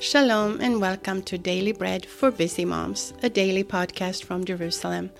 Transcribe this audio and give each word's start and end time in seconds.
Shalom 0.00 0.60
and 0.60 0.80
welcome 0.80 1.22
to 1.22 1.36
Daily 1.36 1.72
Bread 1.72 2.06
for 2.06 2.30
Busy 2.30 2.64
Moms, 2.64 3.12
a 3.24 3.28
daily 3.28 3.64
podcast 3.64 4.22
from 4.22 4.44
Jerusalem, 4.44 5.10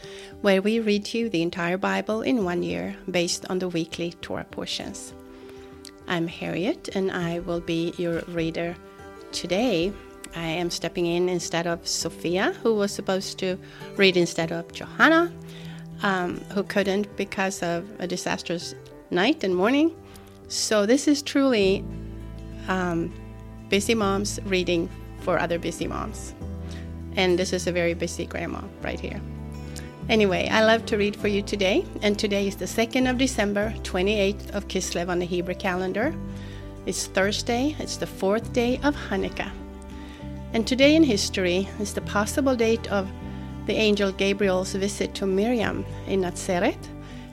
where 0.40 0.62
we 0.62 0.79
read 0.79 1.12
you 1.12 1.29
the 1.29 1.43
entire 1.43 1.76
Bible 1.76 2.22
in 2.22 2.44
one 2.44 2.62
year 2.62 2.94
based 3.11 3.44
on 3.50 3.58
the 3.58 3.68
weekly 3.68 4.12
Torah 4.22 4.46
portions. 4.52 5.12
I'm 6.06 6.29
Harriet 6.29 6.90
and 6.94 7.11
I 7.11 7.40
will 7.40 7.58
be 7.58 7.93
your 7.98 8.20
reader 8.29 8.76
today. 9.32 9.93
I 10.36 10.46
am 10.46 10.70
stepping 10.70 11.06
in 11.06 11.29
instead 11.29 11.66
of 11.66 11.84
Sophia, 11.84 12.52
who 12.62 12.76
was 12.76 12.92
supposed 12.92 13.40
to 13.40 13.58
read 13.96 14.17
instead 14.17 14.53
of 14.53 14.72
Johanna, 14.72 15.32
um, 16.04 16.36
who 16.53 16.62
couldn't 16.62 17.17
because 17.17 17.64
of 17.64 17.84
a 17.98 18.06
disastrous 18.06 18.76
night 19.11 19.42
and 19.42 19.56
morning. 19.56 19.92
So, 20.46 20.86
this 20.86 21.08
is 21.08 21.20
truly 21.20 21.84
um, 22.68 23.12
busy 23.68 23.95
moms 23.95 24.40
reading 24.45 24.89
for 25.21 25.39
other 25.39 25.58
busy 25.58 25.86
moms. 25.86 26.35
And 27.17 27.39
this 27.39 27.53
is 27.53 27.67
a 27.67 27.72
very 27.72 27.95
busy 27.95 28.26
grandma 28.26 28.63
right 28.82 29.00
here. 29.00 29.21
Anyway, 30.09 30.49
I 30.50 30.64
love 30.64 30.86
to 30.86 30.96
read 30.96 31.14
for 31.17 31.29
you 31.29 31.43
today, 31.43 31.85
and 32.00 32.19
today 32.19 32.48
is 32.48 32.56
the 32.56 32.64
2nd 32.64 33.11
of 33.11 33.19
December, 33.19 33.75
28th 33.83 34.55
of 34.55 34.67
Kislev 34.69 35.11
on 35.11 35.19
the 35.19 35.27
Hebrew 35.27 35.55
calendar. 35.55 36.14
It's 36.86 37.06
Thursday, 37.06 37.77
it's 37.78 37.98
the 37.98 38.06
fourth 38.06 38.53
day 38.55 38.81
of 38.83 38.97
Hanukkah. 38.97 39.50
And 40.55 40.67
today 40.67 40.97
in 40.97 41.03
history 41.03 41.69
is 41.78 41.92
the 41.92 42.00
possible 42.00 42.56
date 42.56 42.91
of 42.91 43.06
the 43.67 43.75
angel 43.75 44.11
Gabriel's 44.11 44.73
visit 44.73 45.14
to 45.17 45.27
Miriam 45.27 45.85
in 46.07 46.23
Nazareth, 46.23 46.89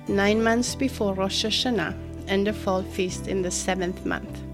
nine 0.10 0.44
months 0.44 0.76
before 0.76 1.14
Rosh 1.14 1.46
Hashanah 1.46 1.96
and 2.28 2.46
the 2.46 2.52
fall 2.52 2.84
feast 2.84 3.30
in 3.30 3.42
the 3.42 3.52
seventh 3.52 4.06
month. 4.06 4.45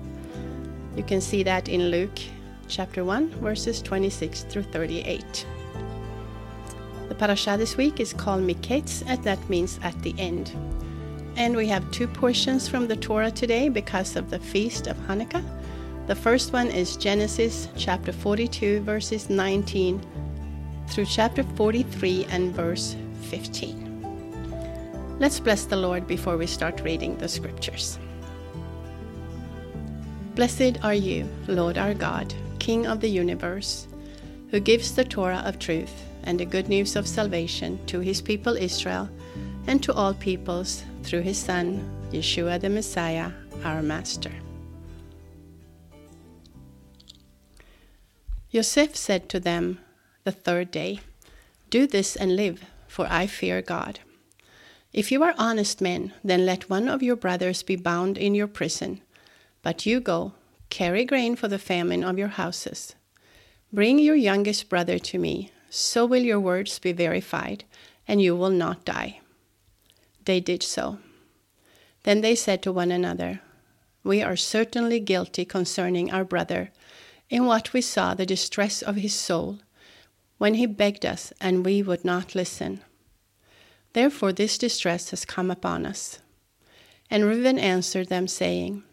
You 0.95 1.03
can 1.03 1.21
see 1.21 1.43
that 1.43 1.69
in 1.69 1.89
Luke 1.89 2.19
chapter 2.67 3.03
1, 3.03 3.29
verses 3.41 3.81
26 3.81 4.43
through 4.43 4.63
38. 4.63 5.45
The 7.07 7.15
parasha 7.15 7.55
this 7.57 7.77
week 7.77 7.99
is 7.99 8.13
called 8.13 8.43
Miketz, 8.43 9.03
and 9.05 9.23
that 9.23 9.49
means 9.49 9.79
at 9.83 9.99
the 10.01 10.15
end. 10.17 10.51
And 11.37 11.55
we 11.55 11.67
have 11.67 11.89
two 11.91 12.07
portions 12.07 12.67
from 12.67 12.87
the 12.87 12.95
Torah 12.95 13.31
today 13.31 13.69
because 13.69 14.15
of 14.15 14.29
the 14.29 14.39
feast 14.39 14.87
of 14.87 14.97
Hanukkah. 15.07 15.43
The 16.07 16.15
first 16.15 16.51
one 16.51 16.67
is 16.67 16.97
Genesis 16.97 17.69
chapter 17.77 18.11
42, 18.11 18.81
verses 18.81 19.29
19 19.29 20.01
through 20.87 21.05
chapter 21.05 21.43
43 21.43 22.25
and 22.29 22.53
verse 22.53 22.97
15. 23.29 25.15
Let's 25.19 25.39
bless 25.39 25.65
the 25.65 25.77
Lord 25.77 26.05
before 26.05 26.35
we 26.35 26.47
start 26.47 26.81
reading 26.81 27.17
the 27.17 27.29
scriptures. 27.29 27.97
Blessed 30.35 30.81
are 30.81 30.93
you, 30.93 31.27
Lord 31.47 31.77
our 31.77 31.93
God, 31.93 32.33
King 32.57 32.87
of 32.87 33.01
the 33.01 33.09
universe, 33.09 33.85
who 34.49 34.61
gives 34.61 34.95
the 34.95 35.03
Torah 35.03 35.43
of 35.45 35.59
truth 35.59 35.91
and 36.23 36.39
the 36.39 36.45
good 36.45 36.69
news 36.69 36.95
of 36.95 37.05
salvation 37.05 37.85
to 37.87 37.99
his 37.99 38.21
people 38.21 38.55
Israel 38.55 39.09
and 39.67 39.83
to 39.83 39.93
all 39.93 40.13
peoples 40.13 40.85
through 41.03 41.23
his 41.23 41.37
Son, 41.37 41.83
Yeshua 42.13 42.61
the 42.61 42.69
Messiah, 42.69 43.33
our 43.65 43.81
Master. 43.81 44.31
Yosef 48.51 48.95
said 48.95 49.27
to 49.27 49.39
them 49.39 49.79
the 50.23 50.31
third 50.31 50.71
day, 50.71 51.01
Do 51.69 51.85
this 51.85 52.15
and 52.15 52.37
live, 52.37 52.63
for 52.87 53.05
I 53.09 53.27
fear 53.27 53.61
God. 53.61 53.99
If 54.93 55.11
you 55.11 55.23
are 55.23 55.35
honest 55.37 55.81
men, 55.81 56.13
then 56.23 56.45
let 56.45 56.69
one 56.69 56.87
of 56.87 57.03
your 57.03 57.17
brothers 57.17 57.63
be 57.63 57.75
bound 57.75 58.17
in 58.17 58.33
your 58.33 58.47
prison 58.47 59.01
but 59.63 59.85
you 59.85 59.99
go, 59.99 60.33
carry 60.69 61.05
grain 61.05 61.35
for 61.35 61.47
the 61.47 61.59
famine 61.59 62.03
of 62.03 62.17
your 62.17 62.29
houses. 62.29 62.95
Bring 63.71 63.99
your 63.99 64.15
youngest 64.15 64.69
brother 64.69 64.99
to 64.99 65.19
me, 65.19 65.51
so 65.69 66.05
will 66.05 66.23
your 66.23 66.39
words 66.39 66.79
be 66.79 66.91
verified, 66.91 67.63
and 68.07 68.21
you 68.21 68.35
will 68.35 68.49
not 68.49 68.85
die. 68.85 69.21
They 70.25 70.39
did 70.39 70.63
so. 70.63 70.99
Then 72.03 72.21
they 72.21 72.35
said 72.35 72.61
to 72.63 72.71
one 72.71 72.91
another, 72.91 73.41
We 74.03 74.21
are 74.21 74.35
certainly 74.35 74.99
guilty 74.99 75.45
concerning 75.45 76.11
our 76.11 76.25
brother, 76.25 76.71
in 77.29 77.45
what 77.45 77.71
we 77.71 77.81
saw 77.81 78.13
the 78.13 78.25
distress 78.25 78.81
of 78.81 78.97
his 78.97 79.13
soul, 79.13 79.59
when 80.37 80.55
he 80.55 80.65
begged 80.65 81.05
us, 81.05 81.31
and 81.39 81.63
we 81.63 81.81
would 81.81 82.03
not 82.03 82.35
listen. 82.35 82.81
Therefore 83.93 84.33
this 84.33 84.57
distress 84.57 85.11
has 85.11 85.25
come 85.25 85.51
upon 85.51 85.85
us. 85.85 86.19
And 87.09 87.25
Reuben 87.25 87.59
answered 87.59 88.09
them, 88.09 88.27
saying, 88.27 88.83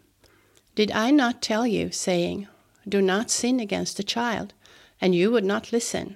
did 0.79 0.91
I 0.91 1.11
not 1.11 1.41
tell 1.41 1.67
you, 1.67 1.91
saying, 1.91 2.47
Do 2.87 3.01
not 3.01 3.29
sin 3.29 3.59
against 3.59 3.97
the 3.97 4.11
child, 4.15 4.53
and 5.01 5.13
you 5.13 5.29
would 5.29 5.43
not 5.43 5.73
listen? 5.73 6.15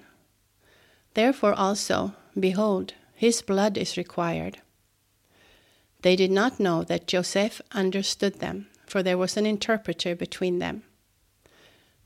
Therefore 1.12 1.52
also, 1.52 2.14
behold, 2.40 2.94
his 3.14 3.42
blood 3.42 3.76
is 3.76 3.98
required. 3.98 4.62
They 6.00 6.16
did 6.16 6.30
not 6.30 6.58
know 6.58 6.82
that 6.82 7.06
Joseph 7.06 7.60
understood 7.72 8.40
them, 8.40 8.68
for 8.86 9.02
there 9.02 9.18
was 9.18 9.36
an 9.36 9.44
interpreter 9.44 10.16
between 10.16 10.60
them. 10.60 10.84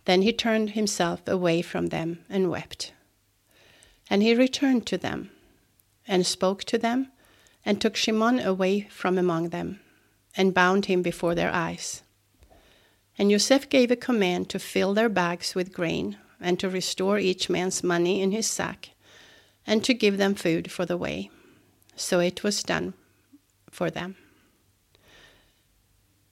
Then 0.05 0.23
he 0.23 0.33
turned 0.33 0.71
himself 0.71 1.21
away 1.29 1.63
from 1.63 1.91
them 1.91 2.25
and 2.29 2.51
wept. 2.51 2.93
And 4.11 4.21
he 4.21 4.35
returned 4.35 4.85
to 4.87 4.99
them, 4.99 5.31
and 6.09 6.27
spoke 6.27 6.65
to 6.65 6.77
them, 6.77 7.13
and 7.65 7.81
took 7.81 7.95
Shimon 7.95 8.41
away 8.41 8.89
from 8.91 9.17
among 9.17 9.51
them, 9.51 9.79
and 10.37 10.53
bound 10.53 10.87
him 10.87 11.03
before 11.03 11.37
their 11.37 11.55
eyes. 11.55 12.03
And 13.19 13.31
Joseph 13.31 13.69
gave 13.69 13.91
a 13.91 13.97
command 13.97 14.49
to 14.51 14.61
fill 14.61 14.95
their 14.95 15.09
bags 15.09 15.55
with 15.55 15.73
grain, 15.73 16.17
and 16.41 16.59
to 16.61 16.69
restore 16.69 17.19
each 17.19 17.51
man's 17.51 17.83
money 17.83 18.23
in 18.23 18.31
his 18.31 18.47
sack, 18.47 18.91
and 19.67 19.83
to 19.85 19.93
give 19.93 20.19
them 20.19 20.37
food 20.37 20.71
for 20.71 20.87
the 20.87 20.97
way. 20.97 21.31
So 21.97 22.21
it 22.21 22.45
was 22.45 22.63
done 22.63 22.95
for 23.71 23.91
them. 23.91 24.17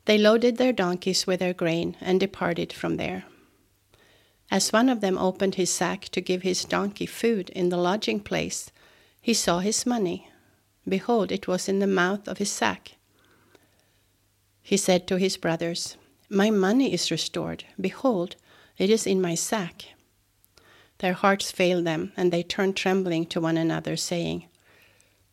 They 0.04 0.16
loaded 0.16 0.56
their 0.56 0.72
donkeys 0.72 1.26
with 1.26 1.41
their 1.41 1.52
grain 1.52 1.96
and 2.00 2.20
departed 2.20 2.72
from 2.72 2.96
there. 2.96 3.25
As 4.48 4.72
one 4.72 4.88
of 4.88 5.00
them 5.00 5.19
opened 5.19 5.56
his 5.56 5.72
sack 5.72 6.04
to 6.10 6.20
give 6.20 6.42
his 6.42 6.64
donkey 6.64 7.06
food 7.06 7.50
in 7.50 7.69
the 7.69 7.76
lodging 7.76 8.20
place, 8.20 8.70
he 9.20 9.34
saw 9.34 9.58
his 9.58 9.84
money. 9.84 10.28
Behold, 10.88 11.32
it 11.32 11.48
was 11.48 11.69
in 11.69 11.80
the 11.80 11.88
mouth 11.88 12.28
of 12.28 12.38
his 12.38 12.52
sack. 12.52 12.92
He 14.62 14.76
said 14.76 15.08
to 15.08 15.16
his 15.16 15.36
brothers, 15.36 15.96
my 16.28 16.50
money 16.50 16.92
is 16.92 17.10
restored. 17.10 17.64
Behold, 17.81 18.37
it 18.78 18.91
is 18.91 19.06
in 19.06 19.20
my 19.20 19.34
sack. 19.34 19.87
Their 20.98 21.12
hearts 21.12 21.50
failed 21.50 21.84
them, 21.84 22.12
and 22.16 22.32
they 22.32 22.42
turned 22.42 22.76
trembling 22.76 23.26
to 23.26 23.41
one 23.41 23.56
another, 23.56 23.97
saying, 23.97 24.47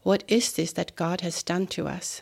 What 0.02 0.24
is 0.28 0.54
this 0.54 0.74
that 0.74 0.96
God 0.96 1.22
has 1.22 1.44
done 1.44 1.68
to 1.68 1.88
us? 1.88 2.22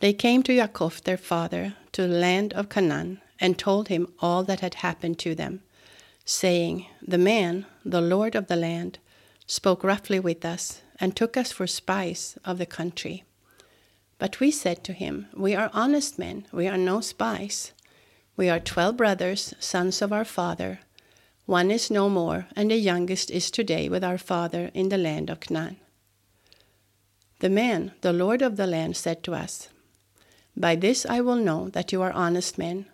They 0.00 0.12
came 0.12 0.42
to 0.42 0.52
Yaakov 0.52 1.02
their 1.02 1.16
father, 1.16 1.76
to 1.92 2.02
the 2.02 2.18
land 2.18 2.52
of 2.54 2.68
Canaan, 2.68 3.20
and 3.38 3.56
told 3.56 3.88
him 3.88 4.12
all 4.18 4.42
that 4.44 4.60
had 4.60 4.74
happened 4.74 5.18
to 5.20 5.34
them, 5.34 5.62
saying, 6.24 6.86
The 7.00 7.18
man, 7.18 7.66
the 7.84 8.00
lord 8.00 8.34
of 8.34 8.48
the 8.48 8.56
land, 8.56 8.98
spoke 9.46 9.84
roughly 9.84 10.18
with 10.18 10.44
us, 10.44 10.82
and 10.98 11.14
took 11.14 11.36
us 11.36 11.52
for 11.52 11.66
spies 11.66 12.36
of 12.44 12.58
the 12.58 12.66
country. 12.66 13.22
But 14.22 14.38
we 14.38 14.52
said 14.52 14.84
to 14.84 14.92
him, 14.92 15.26
We 15.34 15.56
are 15.56 15.68
honest 15.72 16.16
men, 16.16 16.46
we 16.52 16.68
are 16.68 16.78
no 16.78 17.00
spies. 17.00 17.72
We 18.36 18.48
are 18.48 18.60
twelve 18.60 18.96
brothers, 18.96 19.52
sons 19.58 20.00
of 20.00 20.12
our 20.12 20.24
father. 20.24 20.78
One 21.44 21.72
is 21.72 21.90
no 21.90 22.08
more, 22.08 22.46
and 22.54 22.70
the 22.70 22.76
youngest 22.76 23.32
is 23.32 23.50
today 23.50 23.88
with 23.88 24.04
our 24.04 24.18
father 24.18 24.70
in 24.74 24.90
the 24.90 24.96
land 24.96 25.28
of 25.28 25.40
Canaan. 25.40 25.78
The 27.40 27.50
man, 27.50 27.94
the 28.02 28.12
lord 28.12 28.42
of 28.42 28.54
the 28.54 28.68
land, 28.68 28.96
said 28.96 29.24
to 29.24 29.34
us, 29.34 29.68
By 30.56 30.76
this 30.76 31.04
I 31.04 31.20
will 31.20 31.34
know 31.34 31.68
that 31.70 31.90
you 31.90 32.00
are 32.00 32.12
honest 32.12 32.56
men. 32.56 32.86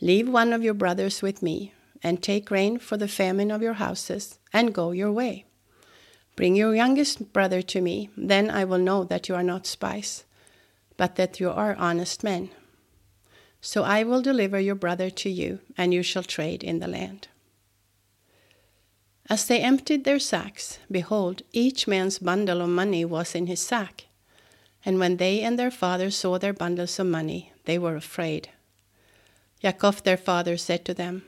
Leave 0.00 0.26
one 0.26 0.54
of 0.54 0.64
your 0.64 0.72
brothers 0.72 1.20
with 1.20 1.42
me, 1.42 1.74
and 2.02 2.22
take 2.22 2.46
grain 2.46 2.78
for 2.78 2.96
the 2.96 3.08
famine 3.08 3.50
of 3.50 3.60
your 3.60 3.74
houses, 3.74 4.38
and 4.54 4.72
go 4.72 4.92
your 4.92 5.12
way. 5.12 5.44
Bring 6.34 6.56
your 6.56 6.74
youngest 6.74 7.34
brother 7.34 7.60
to 7.60 7.82
me, 7.82 8.08
then 8.16 8.48
I 8.48 8.64
will 8.64 8.78
know 8.78 9.04
that 9.04 9.28
you 9.28 9.34
are 9.34 9.42
not 9.42 9.66
spies 9.66 10.24
but 10.96 11.16
that 11.16 11.40
you 11.40 11.50
are 11.50 11.74
honest 11.76 12.24
men. 12.24 12.50
So 13.60 13.82
I 13.82 14.04
will 14.04 14.22
deliver 14.22 14.60
your 14.60 14.74
brother 14.74 15.10
to 15.10 15.30
you, 15.30 15.60
and 15.76 15.92
you 15.92 16.02
shall 16.02 16.22
trade 16.22 16.62
in 16.62 16.78
the 16.78 16.88
land. 16.88 17.28
As 19.28 19.44
they 19.46 19.60
emptied 19.60 20.04
their 20.04 20.20
sacks, 20.20 20.78
behold, 20.90 21.42
each 21.52 21.88
man's 21.88 22.18
bundle 22.18 22.62
of 22.62 22.68
money 22.68 23.04
was 23.04 23.34
in 23.34 23.48
his 23.48 23.60
sack. 23.60 24.04
And 24.84 25.00
when 25.00 25.16
they 25.16 25.40
and 25.40 25.58
their 25.58 25.72
father 25.72 26.12
saw 26.12 26.38
their 26.38 26.52
bundles 26.52 26.98
of 27.00 27.08
money, 27.08 27.52
they 27.64 27.76
were 27.76 27.96
afraid. 27.96 28.50
Yaakov 29.64 30.04
their 30.04 30.16
father 30.16 30.56
said 30.56 30.84
to 30.84 30.94
them, 30.94 31.24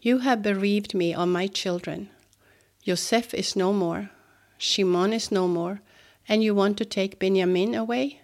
You 0.00 0.18
have 0.18 0.42
bereaved 0.42 0.94
me 0.94 1.12
of 1.12 1.28
my 1.28 1.48
children. 1.48 2.10
Joseph 2.84 3.34
is 3.34 3.56
no 3.56 3.72
more, 3.72 4.10
Shimon 4.56 5.12
is 5.12 5.32
no 5.32 5.48
more, 5.48 5.80
and 6.28 6.44
you 6.44 6.54
want 6.54 6.78
to 6.78 6.84
take 6.84 7.18
Benjamin 7.18 7.74
away? 7.74 8.20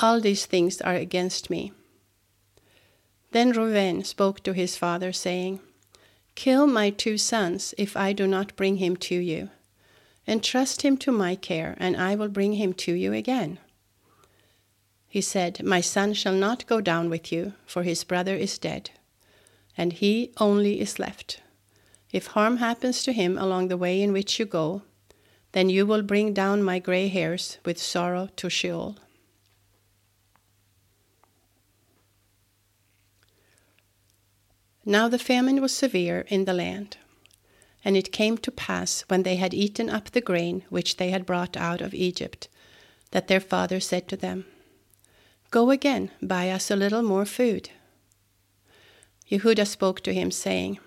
All 0.00 0.20
these 0.20 0.46
things 0.46 0.80
are 0.80 0.94
against 0.94 1.50
me. 1.50 1.72
Then 3.32 3.50
Reuben 3.50 4.04
spoke 4.04 4.42
to 4.44 4.52
his 4.52 4.76
father, 4.76 5.12
saying, 5.12 5.60
Kill 6.34 6.68
my 6.68 6.90
two 6.90 7.18
sons 7.18 7.74
if 7.76 7.96
I 7.96 8.12
do 8.12 8.26
not 8.26 8.54
bring 8.54 8.76
him 8.76 8.96
to 8.96 9.16
you. 9.16 9.50
Entrust 10.26 10.82
him 10.82 10.96
to 10.98 11.10
my 11.10 11.34
care, 11.34 11.74
and 11.78 11.96
I 11.96 12.14
will 12.14 12.28
bring 12.28 12.52
him 12.52 12.74
to 12.74 12.92
you 12.92 13.12
again. 13.12 13.58
He 15.08 15.20
said, 15.20 15.64
My 15.64 15.80
son 15.80 16.14
shall 16.14 16.34
not 16.34 16.66
go 16.66 16.80
down 16.80 17.10
with 17.10 17.32
you, 17.32 17.54
for 17.66 17.82
his 17.82 18.04
brother 18.04 18.36
is 18.36 18.58
dead, 18.58 18.90
and 19.76 19.94
he 19.94 20.32
only 20.36 20.80
is 20.80 20.98
left. 20.98 21.40
If 22.12 22.28
harm 22.28 22.58
happens 22.58 23.02
to 23.02 23.12
him 23.12 23.36
along 23.36 23.68
the 23.68 23.76
way 23.76 24.00
in 24.00 24.12
which 24.12 24.38
you 24.38 24.46
go, 24.46 24.82
then 25.52 25.70
you 25.70 25.86
will 25.86 26.02
bring 26.02 26.34
down 26.34 26.62
my 26.62 26.78
gray 26.78 27.08
hairs 27.08 27.58
with 27.64 27.82
sorrow 27.82 28.28
to 28.36 28.48
Sheol. 28.48 28.96
Now 34.88 35.06
the 35.06 35.18
famine 35.18 35.60
was 35.60 35.74
severe 35.76 36.24
in 36.28 36.46
the 36.46 36.54
land. 36.54 36.96
And 37.84 37.94
it 37.94 38.10
came 38.10 38.38
to 38.38 38.50
pass, 38.50 39.04
when 39.08 39.22
they 39.22 39.36
had 39.36 39.52
eaten 39.52 39.90
up 39.90 40.10
the 40.10 40.22
grain 40.22 40.64
which 40.70 40.96
they 40.96 41.10
had 41.10 41.26
brought 41.26 41.58
out 41.58 41.82
of 41.82 41.92
Egypt, 41.92 42.48
that 43.10 43.28
their 43.28 43.38
father 43.38 43.80
said 43.80 44.08
to 44.08 44.16
them, 44.16 44.46
Go 45.50 45.68
again, 45.68 46.10
buy 46.22 46.48
us 46.48 46.70
a 46.70 46.76
little 46.76 47.02
more 47.02 47.26
food. 47.26 47.68
Yehuda 49.30 49.66
spoke 49.66 50.00
to 50.04 50.14
him, 50.14 50.30
saying, 50.30 50.78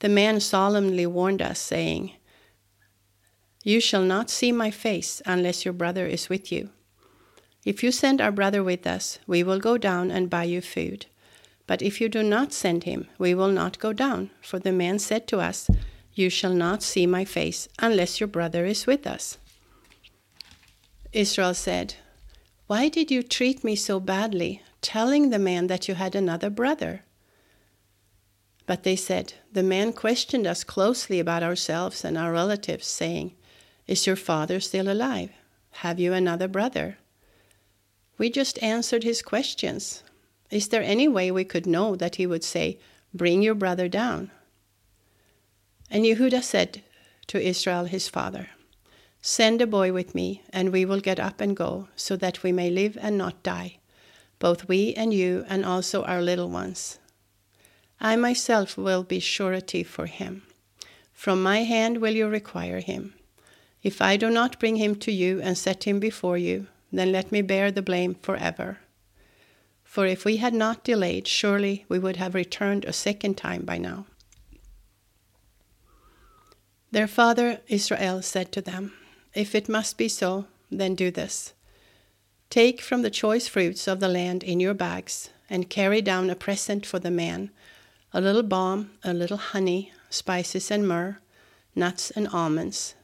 The 0.00 0.08
man 0.08 0.40
solemnly 0.40 1.06
warned 1.06 1.40
us, 1.40 1.60
saying, 1.60 2.14
You 3.62 3.78
shall 3.78 4.02
not 4.02 4.30
see 4.30 4.50
my 4.50 4.72
face 4.72 5.22
unless 5.24 5.64
your 5.64 5.74
brother 5.74 6.06
is 6.06 6.28
with 6.28 6.50
you. 6.50 6.70
If 7.64 7.84
you 7.84 7.92
send 7.92 8.20
our 8.20 8.32
brother 8.32 8.64
with 8.64 8.84
us, 8.84 9.20
we 9.28 9.44
will 9.44 9.60
go 9.60 9.78
down 9.78 10.10
and 10.10 10.28
buy 10.28 10.42
you 10.42 10.60
food. 10.60 11.06
But 11.68 11.82
if 11.82 12.00
you 12.00 12.08
do 12.08 12.22
not 12.22 12.54
send 12.54 12.84
him, 12.84 13.08
we 13.18 13.34
will 13.34 13.52
not 13.52 13.78
go 13.78 13.92
down. 13.92 14.30
For 14.40 14.58
the 14.58 14.72
man 14.72 14.98
said 14.98 15.28
to 15.28 15.38
us, 15.38 15.68
You 16.14 16.30
shall 16.30 16.54
not 16.54 16.82
see 16.82 17.06
my 17.06 17.26
face 17.26 17.68
unless 17.78 18.18
your 18.18 18.26
brother 18.26 18.64
is 18.64 18.86
with 18.86 19.06
us. 19.06 19.36
Israel 21.12 21.52
said, 21.52 21.96
Why 22.68 22.88
did 22.88 23.10
you 23.10 23.22
treat 23.22 23.62
me 23.62 23.76
so 23.76 24.00
badly, 24.00 24.62
telling 24.80 25.28
the 25.28 25.38
man 25.38 25.66
that 25.66 25.88
you 25.88 25.94
had 25.94 26.14
another 26.14 26.48
brother? 26.48 27.02
But 28.64 28.82
they 28.82 28.96
said, 28.96 29.34
The 29.52 29.62
man 29.62 29.92
questioned 29.92 30.46
us 30.46 30.64
closely 30.64 31.20
about 31.20 31.42
ourselves 31.42 32.02
and 32.02 32.16
our 32.16 32.32
relatives, 32.32 32.86
saying, 32.86 33.34
Is 33.86 34.06
your 34.06 34.16
father 34.16 34.58
still 34.58 34.90
alive? 34.90 35.30
Have 35.84 36.00
you 36.00 36.14
another 36.14 36.48
brother? 36.48 36.96
We 38.16 38.30
just 38.30 38.62
answered 38.62 39.04
his 39.04 39.20
questions. 39.20 40.02
Is 40.50 40.68
there 40.68 40.82
any 40.82 41.08
way 41.08 41.30
we 41.30 41.44
could 41.44 41.66
know 41.66 41.96
that 41.96 42.16
he 42.16 42.26
would 42.26 42.44
say, 42.44 42.78
Bring 43.12 43.42
your 43.42 43.54
brother 43.54 43.88
down? 43.88 44.30
And 45.90 46.04
Yehuda 46.04 46.42
said 46.42 46.82
to 47.28 47.40
Israel 47.40 47.84
his 47.84 48.08
father, 48.08 48.48
Send 49.20 49.60
a 49.60 49.66
boy 49.66 49.92
with 49.92 50.14
me, 50.14 50.42
and 50.50 50.70
we 50.70 50.84
will 50.84 51.00
get 51.00 51.18
up 51.18 51.40
and 51.40 51.56
go, 51.56 51.88
so 51.96 52.16
that 52.16 52.42
we 52.42 52.52
may 52.52 52.70
live 52.70 52.96
and 53.00 53.18
not 53.18 53.42
die, 53.42 53.78
both 54.38 54.68
we 54.68 54.94
and 54.94 55.12
you, 55.12 55.44
and 55.48 55.64
also 55.64 56.04
our 56.04 56.22
little 56.22 56.48
ones. 56.48 56.98
I 58.00 58.16
myself 58.16 58.78
will 58.78 59.02
be 59.02 59.18
surety 59.18 59.82
for 59.82 60.06
him. 60.06 60.42
From 61.12 61.42
my 61.42 61.64
hand 61.64 61.98
will 61.98 62.14
you 62.14 62.28
require 62.28 62.80
him. 62.80 63.14
If 63.82 64.00
I 64.00 64.16
do 64.16 64.30
not 64.30 64.60
bring 64.60 64.76
him 64.76 64.94
to 64.96 65.12
you 65.12 65.40
and 65.42 65.58
set 65.58 65.84
him 65.84 65.98
before 65.98 66.38
you, 66.38 66.68
then 66.92 67.10
let 67.10 67.32
me 67.32 67.42
bear 67.42 67.70
the 67.70 67.82
blame 67.82 68.14
forever. 68.14 68.78
For 69.98 70.06
if 70.06 70.24
we 70.24 70.36
had 70.36 70.54
not 70.54 70.84
delayed, 70.84 71.26
surely 71.26 71.84
we 71.88 71.98
would 71.98 72.14
have 72.18 72.32
returned 72.32 72.84
a 72.84 72.92
second 72.92 73.36
time 73.36 73.64
by 73.64 73.78
now. 73.78 74.06
Their 76.92 77.08
father 77.08 77.62
Israel 77.66 78.22
said 78.22 78.52
to 78.52 78.60
them, 78.60 78.92
If 79.34 79.56
it 79.56 79.68
must 79.68 79.98
be 79.98 80.06
so, 80.06 80.46
then 80.70 80.94
do 80.94 81.10
this. 81.10 81.52
Take 82.48 82.80
from 82.80 83.02
the 83.02 83.10
choice 83.10 83.48
fruits 83.48 83.88
of 83.88 83.98
the 83.98 84.06
land 84.06 84.44
in 84.44 84.60
your 84.60 84.72
bags, 84.72 85.30
and 85.50 85.68
carry 85.68 86.00
down 86.00 86.30
a 86.30 86.36
present 86.36 86.86
for 86.86 87.00
the 87.00 87.10
man 87.10 87.50
a 88.12 88.20
little 88.20 88.44
balm, 88.44 88.92
a 89.02 89.12
little 89.12 89.36
honey, 89.36 89.90
spices 90.10 90.70
and 90.70 90.86
myrrh, 90.86 91.18
nuts 91.74 92.12
and 92.12 92.28
almonds. 92.28 92.94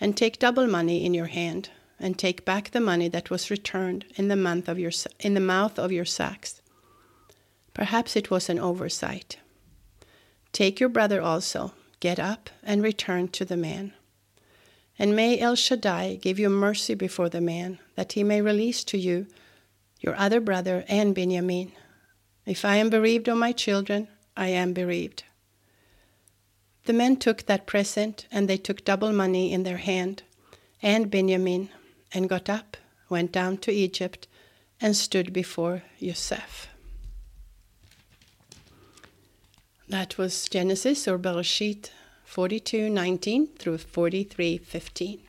And 0.00 0.16
take 0.16 0.40
double 0.40 0.66
money 0.66 1.06
in 1.06 1.14
your 1.14 1.26
hand 1.26 1.70
and 2.00 2.18
take 2.18 2.44
back 2.44 2.70
the 2.70 2.80
money 2.80 3.08
that 3.08 3.30
was 3.30 3.50
returned 3.50 4.04
in 4.16 4.28
the, 4.28 4.36
month 4.36 4.68
of 4.68 4.78
your, 4.78 4.92
in 5.20 5.34
the 5.34 5.40
mouth 5.40 5.78
of 5.78 5.92
your 5.92 6.04
sacks. 6.04 6.60
Perhaps 7.74 8.16
it 8.16 8.30
was 8.30 8.48
an 8.48 8.58
oversight. 8.58 9.38
Take 10.52 10.80
your 10.80 10.88
brother 10.88 11.20
also, 11.20 11.72
get 12.00 12.18
up, 12.18 12.50
and 12.62 12.82
return 12.82 13.28
to 13.28 13.44
the 13.44 13.56
man. 13.56 13.92
And 14.98 15.14
may 15.14 15.38
El 15.38 15.54
Shaddai 15.54 16.16
give 16.16 16.38
you 16.38 16.48
mercy 16.48 16.94
before 16.94 17.28
the 17.28 17.40
man, 17.40 17.78
that 17.94 18.12
he 18.12 18.24
may 18.24 18.40
release 18.40 18.82
to 18.84 18.98
you 18.98 19.26
your 20.00 20.16
other 20.16 20.40
brother 20.40 20.84
and 20.88 21.14
Benjamin. 21.14 21.72
If 22.46 22.64
I 22.64 22.76
am 22.76 22.90
bereaved 22.90 23.28
of 23.28 23.36
my 23.36 23.52
children, 23.52 24.08
I 24.36 24.48
am 24.48 24.72
bereaved. 24.72 25.24
The 26.86 26.92
men 26.92 27.16
took 27.16 27.46
that 27.46 27.66
present, 27.66 28.26
and 28.30 28.48
they 28.48 28.56
took 28.56 28.84
double 28.84 29.12
money 29.12 29.52
in 29.52 29.62
their 29.62 29.76
hand, 29.76 30.22
and 30.80 31.10
Benjamin, 31.10 31.68
and 32.12 32.28
got 32.28 32.48
up, 32.48 32.76
went 33.08 33.32
down 33.32 33.58
to 33.58 33.72
Egypt, 33.72 34.26
and 34.80 34.96
stood 34.96 35.32
before 35.32 35.82
Joseph. 36.00 36.68
That 39.88 40.18
was 40.18 40.48
Genesis 40.48 41.08
or 41.08 41.18
Bereshit 41.18 41.90
42:19 42.26 43.56
through 43.58 43.78
43:15. 43.78 45.20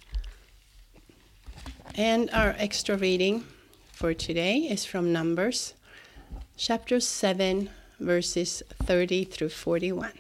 And 1.96 2.30
our 2.32 2.56
extra 2.58 2.98
reading 2.98 3.46
for 3.92 4.14
today 4.14 4.58
is 4.70 4.86
from 4.86 5.14
Numbers 5.14 5.74
chapter 6.58 7.00
7 7.00 7.70
verses 8.00 8.64
30 8.84 9.24
through 9.24 9.50
41. 9.50 10.19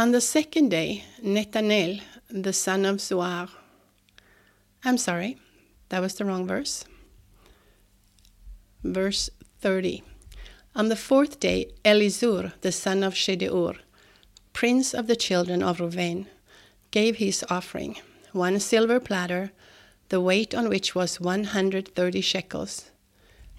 On 0.00 0.12
the 0.12 0.22
second 0.22 0.70
day, 0.70 1.04
Netanel, 1.22 2.00
the 2.30 2.54
son 2.54 2.86
of 2.86 3.02
Zuar, 3.02 3.50
I'm 4.82 4.96
sorry, 4.96 5.36
that 5.90 6.00
was 6.00 6.14
the 6.14 6.24
wrong 6.24 6.46
verse. 6.46 6.86
Verse 8.82 9.28
30. 9.60 10.02
On 10.74 10.88
the 10.88 10.96
fourth 10.96 11.38
day, 11.38 11.70
Elizur, 11.84 12.54
the 12.62 12.72
son 12.72 13.02
of 13.02 13.12
Shedeur, 13.12 13.76
prince 14.54 14.94
of 14.94 15.06
the 15.06 15.16
children 15.16 15.62
of 15.62 15.80
Reuven, 15.80 16.28
gave 16.90 17.16
his 17.16 17.44
offering 17.50 17.96
one 18.32 18.58
silver 18.58 19.00
platter, 19.00 19.52
the 20.08 20.22
weight 20.22 20.54
on 20.54 20.70
which 20.70 20.94
was 20.94 21.20
130 21.20 22.20
shekels, 22.22 22.90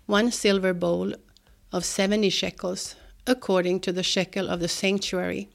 one 0.07 0.31
silver 0.31 0.73
bowl 0.73 1.13
of 1.71 1.85
70 1.85 2.31
shekels, 2.31 2.95
according 3.27 3.79
to 3.81 3.91
the 3.91 4.01
shekel 4.01 4.49
of 4.49 4.59
the 4.59 4.67
sanctuary 4.67 5.47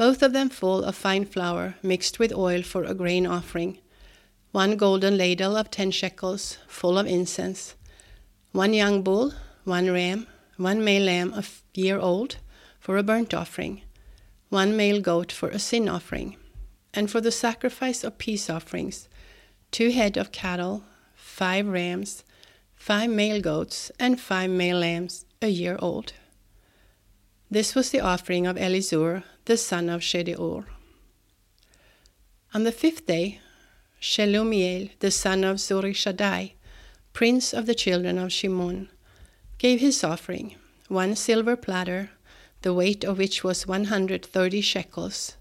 both 0.00 0.22
of 0.22 0.32
them 0.32 0.48
full 0.48 0.82
of 0.82 0.96
fine 0.96 1.26
flour 1.26 1.74
mixed 1.82 2.18
with 2.18 2.32
oil 2.32 2.62
for 2.62 2.84
a 2.84 2.94
grain 2.94 3.26
offering, 3.26 3.76
one 4.50 4.74
golden 4.74 5.18
ladle 5.18 5.58
of 5.58 5.70
ten 5.70 5.90
shekels 5.90 6.56
full 6.66 6.96
of 6.96 7.06
incense, 7.06 7.74
one 8.52 8.72
young 8.72 9.02
bull, 9.02 9.34
one 9.64 9.90
ram, 9.90 10.26
one 10.56 10.82
male 10.82 11.04
lamb 11.04 11.34
a 11.34 11.44
year 11.74 11.98
old 11.98 12.36
for 12.78 12.96
a 12.96 13.02
burnt 13.02 13.34
offering, 13.34 13.82
one 14.48 14.74
male 14.74 15.02
goat 15.02 15.30
for 15.30 15.50
a 15.50 15.58
sin 15.58 15.86
offering, 15.86 16.34
and 16.94 17.10
for 17.10 17.20
the 17.20 17.30
sacrifice 17.30 18.02
of 18.02 18.16
peace 18.16 18.48
offerings, 18.48 19.06
two 19.70 19.90
head 19.90 20.16
of 20.16 20.32
cattle, 20.32 20.82
five 21.14 21.66
rams, 21.68 22.24
five 22.74 23.10
male 23.10 23.42
goats, 23.42 23.92
and 24.00 24.18
five 24.18 24.48
male 24.48 24.78
lambs 24.78 25.26
a 25.42 25.48
year 25.48 25.76
old. 25.78 26.14
This 27.50 27.74
was 27.74 27.90
the 27.90 28.00
offering 28.00 28.46
of 28.46 28.56
Elizur, 28.56 29.24
the 29.46 29.56
son 29.56 29.88
of 29.88 30.02
Shedeur. 30.02 30.66
On 32.52 32.64
the 32.64 32.72
fifth 32.72 33.06
day, 33.06 33.40
Shelumiel, 34.00 34.90
the 35.00 35.10
son 35.10 35.44
of 35.44 35.56
Zurishaddai, 35.56 36.52
prince 37.12 37.52
of 37.52 37.66
the 37.66 37.74
children 37.74 38.18
of 38.18 38.32
Shimon, 38.32 38.88
gave 39.58 39.80
his 39.80 40.04
offering, 40.04 40.56
one 40.88 41.14
silver 41.16 41.56
platter, 41.56 42.10
the 42.62 42.74
weight 42.74 43.04
of 43.04 43.18
which 43.18 43.42
was 43.42 43.66
130 43.66 44.60
shekels, 44.60 45.36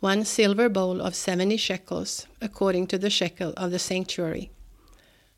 one 0.00 0.24
silver 0.24 0.68
bowl 0.68 1.00
of 1.00 1.14
70 1.14 1.56
shekels, 1.56 2.26
according 2.40 2.86
to 2.86 2.98
the 2.98 3.10
shekel 3.10 3.52
of 3.56 3.70
the 3.70 3.78
sanctuary, 3.78 4.50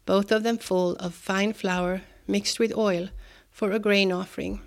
both 0.07 0.31
of 0.31 0.43
them 0.43 0.59
full 0.59 0.97
of 0.97 1.15
fine 1.15 1.53
flour 1.53 2.03
mixed 2.27 2.59
with 2.59 2.77
oil 2.77 3.09
for 3.51 3.73
a 3.73 3.79
grain 3.79 4.13
offering, 4.13 4.61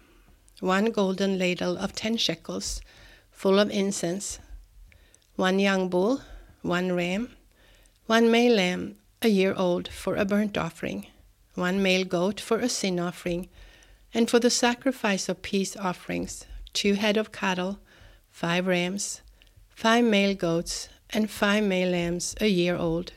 one 0.59 0.85
golden 0.85 1.37
ladle 1.37 1.77
of 1.77 1.93
10 1.93 2.17
shekels, 2.17 2.81
full 3.43 3.59
of 3.59 3.69
incense, 3.71 4.39
one 5.35 5.59
young 5.59 5.89
bull, 5.89 6.21
one 6.61 6.93
ram, 6.93 7.29
one 8.05 8.31
male 8.31 8.55
lamb 8.55 8.95
a 9.21 9.27
year 9.27 9.53
old 9.57 9.89
for 9.89 10.15
a 10.15 10.23
burnt 10.23 10.57
offering, 10.57 11.07
one 11.55 11.83
male 11.83 12.05
goat 12.05 12.39
for 12.39 12.59
a 12.59 12.69
sin 12.69 12.97
offering, 12.97 13.49
and 14.13 14.29
for 14.29 14.39
the 14.39 14.49
sacrifice 14.49 15.27
of 15.27 15.41
peace 15.41 15.75
offerings, 15.75 16.45
two 16.71 16.93
head 16.93 17.17
of 17.17 17.33
cattle, 17.33 17.79
five 18.31 18.65
rams, 18.65 19.19
five 19.67 20.05
male 20.05 20.33
goats, 20.33 20.87
and 21.09 21.29
five 21.29 21.65
male 21.65 21.91
lambs 21.91 22.33
a 22.39 22.47
year 22.47 22.77
old. 22.77 23.11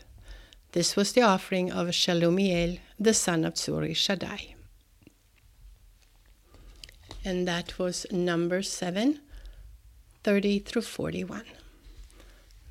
This 0.73 0.97
was 0.97 1.13
the 1.13 1.23
offering 1.23 1.71
of 1.71 1.87
Shelumiel, 1.91 2.81
the 2.99 3.15
son 3.15 3.45
of 3.45 3.55
Zurishaddai. 3.55 4.57
And 7.25 7.47
that 7.47 7.79
was 7.79 8.07
number 8.11 8.61
7, 8.63 9.21
30 10.27 10.59
through 10.59 10.83
41. 10.83 11.45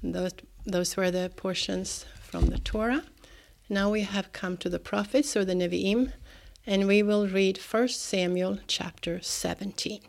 Those, 0.03 0.33
those 0.65 0.97
were 0.97 1.09
the 1.09 1.31
portions 1.37 2.03
from 2.21 2.47
the 2.47 2.59
Torah. 2.59 3.05
Now 3.69 3.89
we 3.89 4.01
have 4.01 4.33
come 4.33 4.57
to 4.57 4.67
the 4.67 4.77
prophets 4.77 5.37
or 5.37 5.45
the 5.45 5.53
Nevi'im, 5.53 6.11
and 6.67 6.85
we 6.85 7.01
will 7.01 7.29
read 7.29 7.57
1 7.57 7.87
Samuel 7.87 8.59
chapter 8.67 9.21
17. 9.21 10.01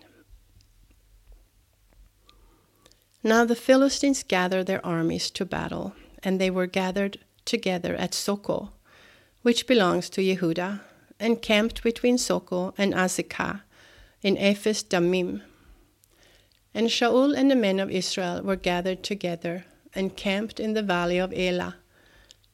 Now 3.22 3.44
the 3.44 3.54
Philistines 3.54 4.24
gathered 4.24 4.66
their 4.66 4.84
armies 4.84 5.30
to 5.30 5.44
battle, 5.44 5.94
and 6.24 6.40
they 6.40 6.50
were 6.50 6.66
gathered 6.66 7.18
together 7.44 7.94
at 7.94 8.12
Soko, 8.12 8.72
which 9.42 9.68
belongs 9.68 10.10
to 10.10 10.20
Yehuda, 10.20 10.80
and 11.20 11.40
camped 11.40 11.84
between 11.84 12.18
Soko 12.18 12.74
and 12.76 12.92
Azekah 12.92 13.60
in 14.20 14.36
Ephes 14.36 14.82
Damim. 14.82 15.42
And 16.76 16.88
Shaul 16.88 17.34
and 17.34 17.50
the 17.50 17.56
men 17.56 17.80
of 17.80 17.90
Israel 17.90 18.42
were 18.42 18.54
gathered 18.54 19.02
together 19.02 19.64
and 19.94 20.14
camped 20.14 20.60
in 20.60 20.74
the 20.74 20.82
valley 20.82 21.16
of 21.16 21.32
Elah 21.32 21.76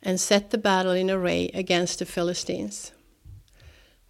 and 0.00 0.20
set 0.20 0.52
the 0.52 0.58
battle 0.58 0.92
in 0.92 1.10
array 1.10 1.50
against 1.54 1.98
the 1.98 2.06
Philistines. 2.06 2.92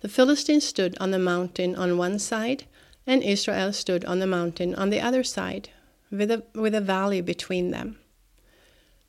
The 0.01 0.11
Philistines 0.11 0.67
stood 0.67 0.99
on 1.01 1.13
the 1.13 1.19
mountain 1.19 1.75
on 1.75 1.97
one 1.97 2.19
side, 2.19 2.65
and 3.07 3.23
Israel 3.23 3.73
stood 3.73 4.05
on 4.05 4.19
the 4.19 4.27
mountain 4.27 4.75
on 4.75 4.91
the 4.91 5.01
other 5.01 5.25
side, 5.25 5.71
with 6.11 6.31
a, 6.31 6.43
with 6.55 6.75
a 6.75 6.83
valley 6.83 7.23
between 7.23 7.71
them. 7.71 7.97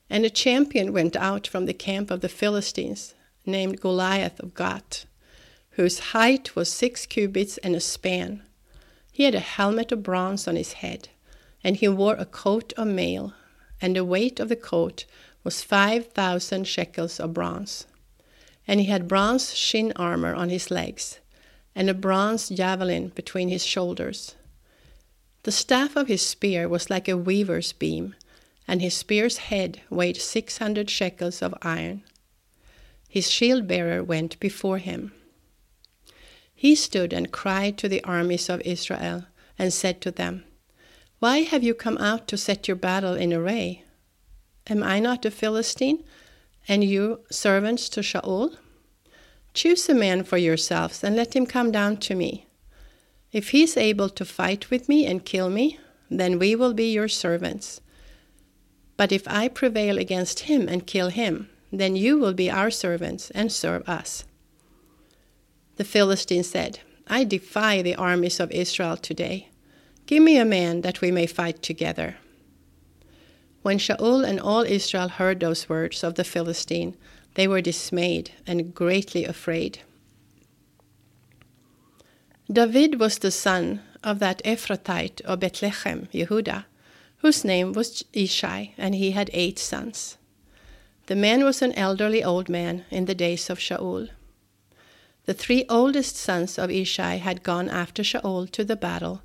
And 0.08 0.24
a 0.24 0.30
champion 0.30 0.90
went 0.94 1.16
out 1.16 1.46
from 1.46 1.66
the 1.66 1.74
camp 1.74 2.10
of 2.10 2.22
the 2.22 2.30
Philistines, 2.30 3.12
named 3.44 3.78
Goliath 3.78 4.40
of 4.40 4.54
Gath, 4.54 5.04
whose 5.72 6.14
height 6.14 6.56
was 6.56 6.70
six 6.72 7.04
cubits 7.04 7.58
and 7.58 7.76
a 7.76 7.80
span. 7.80 8.42
He 9.14 9.22
had 9.22 9.36
a 9.36 9.38
helmet 9.38 9.92
of 9.92 10.02
bronze 10.02 10.48
on 10.48 10.56
his 10.56 10.72
head, 10.72 11.08
and 11.62 11.76
he 11.76 11.86
wore 11.86 12.16
a 12.16 12.26
coat 12.26 12.72
of 12.76 12.88
mail, 12.88 13.32
and 13.80 13.94
the 13.94 14.04
weight 14.04 14.40
of 14.40 14.48
the 14.48 14.56
coat 14.56 15.04
was 15.44 15.62
five 15.62 16.08
thousand 16.08 16.66
shekels 16.66 17.20
of 17.20 17.32
bronze. 17.32 17.86
And 18.66 18.80
he 18.80 18.86
had 18.86 19.06
bronze 19.06 19.54
shin 19.54 19.92
armor 19.94 20.34
on 20.34 20.48
his 20.48 20.68
legs, 20.68 21.20
and 21.76 21.88
a 21.88 21.94
bronze 21.94 22.48
javelin 22.48 23.12
between 23.14 23.50
his 23.50 23.64
shoulders. 23.64 24.34
The 25.44 25.52
staff 25.52 25.94
of 25.94 26.08
his 26.08 26.26
spear 26.26 26.68
was 26.68 26.90
like 26.90 27.06
a 27.06 27.16
weaver's 27.16 27.72
beam, 27.72 28.16
and 28.66 28.82
his 28.82 28.94
spear's 28.94 29.36
head 29.36 29.80
weighed 29.90 30.16
six 30.16 30.58
hundred 30.58 30.90
shekels 30.90 31.40
of 31.40 31.54
iron. 31.62 32.02
His 33.08 33.30
shield 33.30 33.68
bearer 33.68 34.02
went 34.02 34.40
before 34.40 34.78
him. 34.78 35.12
He 36.64 36.74
stood 36.74 37.12
and 37.12 37.30
cried 37.30 37.76
to 37.76 37.90
the 37.90 38.02
armies 38.04 38.48
of 38.48 38.62
Israel, 38.62 39.26
and 39.58 39.70
said 39.70 40.00
to 40.00 40.10
them, 40.10 40.44
Why 41.18 41.40
have 41.40 41.62
you 41.62 41.74
come 41.74 41.98
out 41.98 42.26
to 42.28 42.38
set 42.38 42.66
your 42.66 42.74
battle 42.74 43.12
in 43.12 43.34
array? 43.34 43.84
Am 44.66 44.82
I 44.82 44.98
not 44.98 45.26
a 45.26 45.30
Philistine, 45.30 46.02
and 46.66 46.82
you 46.82 47.20
servants 47.30 47.90
to 47.90 48.00
Shaul? 48.00 48.56
Choose 49.52 49.86
a 49.90 49.94
man 49.94 50.24
for 50.24 50.38
yourselves, 50.38 51.04
and 51.04 51.14
let 51.14 51.36
him 51.36 51.44
come 51.44 51.70
down 51.70 51.98
to 51.98 52.14
me. 52.14 52.46
If 53.30 53.50
he 53.50 53.64
is 53.64 53.76
able 53.76 54.08
to 54.08 54.24
fight 54.24 54.70
with 54.70 54.88
me 54.88 55.04
and 55.04 55.22
kill 55.22 55.50
me, 55.50 55.78
then 56.10 56.38
we 56.38 56.56
will 56.56 56.72
be 56.72 56.90
your 56.90 57.08
servants. 57.08 57.82
But 58.96 59.12
if 59.12 59.28
I 59.28 59.48
prevail 59.48 59.98
against 59.98 60.48
him 60.48 60.66
and 60.68 60.86
kill 60.86 61.10
him, 61.10 61.50
then 61.70 61.94
you 61.94 62.16
will 62.18 62.32
be 62.32 62.50
our 62.50 62.70
servants 62.70 63.30
and 63.32 63.52
serve 63.52 63.86
us. 63.86 64.24
The 65.76 65.84
Philistine 65.84 66.44
said, 66.44 66.80
I 67.06 67.24
defy 67.24 67.82
the 67.82 67.96
armies 67.96 68.40
of 68.40 68.50
Israel 68.50 68.96
today. 68.96 69.48
Give 70.06 70.22
me 70.22 70.38
a 70.38 70.44
man 70.44 70.82
that 70.82 71.00
we 71.00 71.10
may 71.10 71.26
fight 71.26 71.62
together. 71.62 72.16
When 73.62 73.78
Shaul 73.78 74.26
and 74.26 74.38
all 74.38 74.62
Israel 74.62 75.08
heard 75.08 75.40
those 75.40 75.68
words 75.68 76.04
of 76.04 76.14
the 76.14 76.24
Philistine, 76.24 76.96
they 77.34 77.48
were 77.48 77.60
dismayed 77.60 78.30
and 78.46 78.74
greatly 78.74 79.24
afraid. 79.24 79.80
David 82.50 83.00
was 83.00 83.18
the 83.18 83.30
son 83.30 83.80
of 84.02 84.18
that 84.18 84.42
Ephrathite 84.44 85.22
of 85.22 85.40
Bethlehem, 85.40 86.08
Yehuda, 86.12 86.66
whose 87.18 87.42
name 87.44 87.72
was 87.72 88.04
Ishai, 88.12 88.72
and 88.76 88.94
he 88.94 89.12
had 89.12 89.30
eight 89.32 89.58
sons. 89.58 90.18
The 91.06 91.16
man 91.16 91.42
was 91.42 91.62
an 91.62 91.72
elderly 91.72 92.22
old 92.22 92.48
man 92.48 92.84
in 92.90 93.06
the 93.06 93.14
days 93.14 93.48
of 93.48 93.58
Shaul. 93.58 94.10
The 95.26 95.34
three 95.34 95.64
oldest 95.68 96.16
sons 96.16 96.58
of 96.58 96.70
Ishai 96.70 97.18
had 97.18 97.42
gone 97.42 97.70
after 97.70 98.02
Shaul 98.02 98.50
to 98.50 98.64
the 98.64 98.76
battle, 98.76 99.22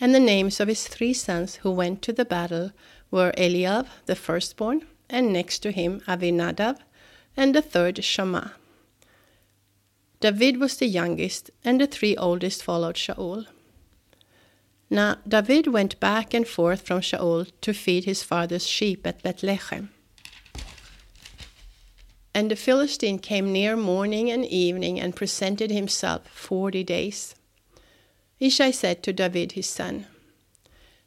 and 0.00 0.14
the 0.14 0.20
names 0.20 0.60
of 0.60 0.68
his 0.68 0.86
three 0.86 1.12
sons 1.12 1.56
who 1.56 1.70
went 1.70 2.00
to 2.02 2.12
the 2.12 2.24
battle 2.24 2.70
were 3.10 3.34
Eliab, 3.36 3.86
the 4.06 4.14
firstborn, 4.14 4.86
and 5.10 5.32
next 5.32 5.58
to 5.60 5.72
him 5.72 6.00
Avinadab, 6.06 6.78
and 7.36 7.54
the 7.54 7.62
third 7.62 8.02
Shammah. 8.04 8.52
David 10.20 10.60
was 10.60 10.76
the 10.76 10.86
youngest, 10.86 11.50
and 11.64 11.80
the 11.80 11.88
three 11.88 12.16
oldest 12.16 12.62
followed 12.62 12.94
Shaul. 12.94 13.46
Now 14.88 15.16
David 15.26 15.66
went 15.66 15.98
back 15.98 16.34
and 16.34 16.46
forth 16.46 16.82
from 16.82 17.00
Shaul 17.00 17.50
to 17.62 17.74
feed 17.74 18.04
his 18.04 18.22
father's 18.22 18.66
sheep 18.66 19.06
at 19.06 19.22
Bethlehem. 19.22 19.90
And 22.34 22.50
the 22.50 22.56
Philistine 22.56 23.18
came 23.18 23.52
near 23.52 23.76
morning 23.76 24.30
and 24.30 24.44
evening 24.46 24.98
and 24.98 25.14
presented 25.14 25.70
himself 25.70 26.28
forty 26.28 26.82
days. 26.82 27.34
Ishai 28.40 28.72
said 28.72 29.02
to 29.02 29.12
David 29.12 29.52
his 29.52 29.68
son, 29.68 30.06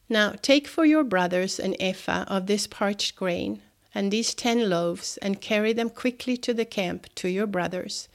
Now 0.07 0.35
take 0.41 0.67
for 0.67 0.85
your 0.85 1.03
brothers 1.03 1.59
an 1.59 1.75
ephah 1.79 2.25
of 2.27 2.45
this 2.45 2.67
parched 2.67 3.15
grain, 3.15 3.61
and 3.93 4.11
these 4.11 4.33
ten 4.33 4.69
loaves, 4.69 5.17
and 5.17 5.41
carry 5.41 5.73
them 5.73 5.89
quickly 5.89 6.37
to 6.37 6.53
the 6.53 6.65
camp 6.65 7.07
to 7.15 7.27
your 7.27 7.47
brothers. 7.47 8.07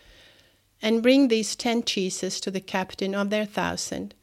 And 0.81 1.03
bring 1.03 1.29
these 1.29 1.57
ten 1.57 1.83
cheeses 1.83 2.41
to 2.41 2.51
the 2.51 2.61
captain 2.61 3.15
of 3.15 3.31
their 3.31 3.45
thousand, 3.45 4.15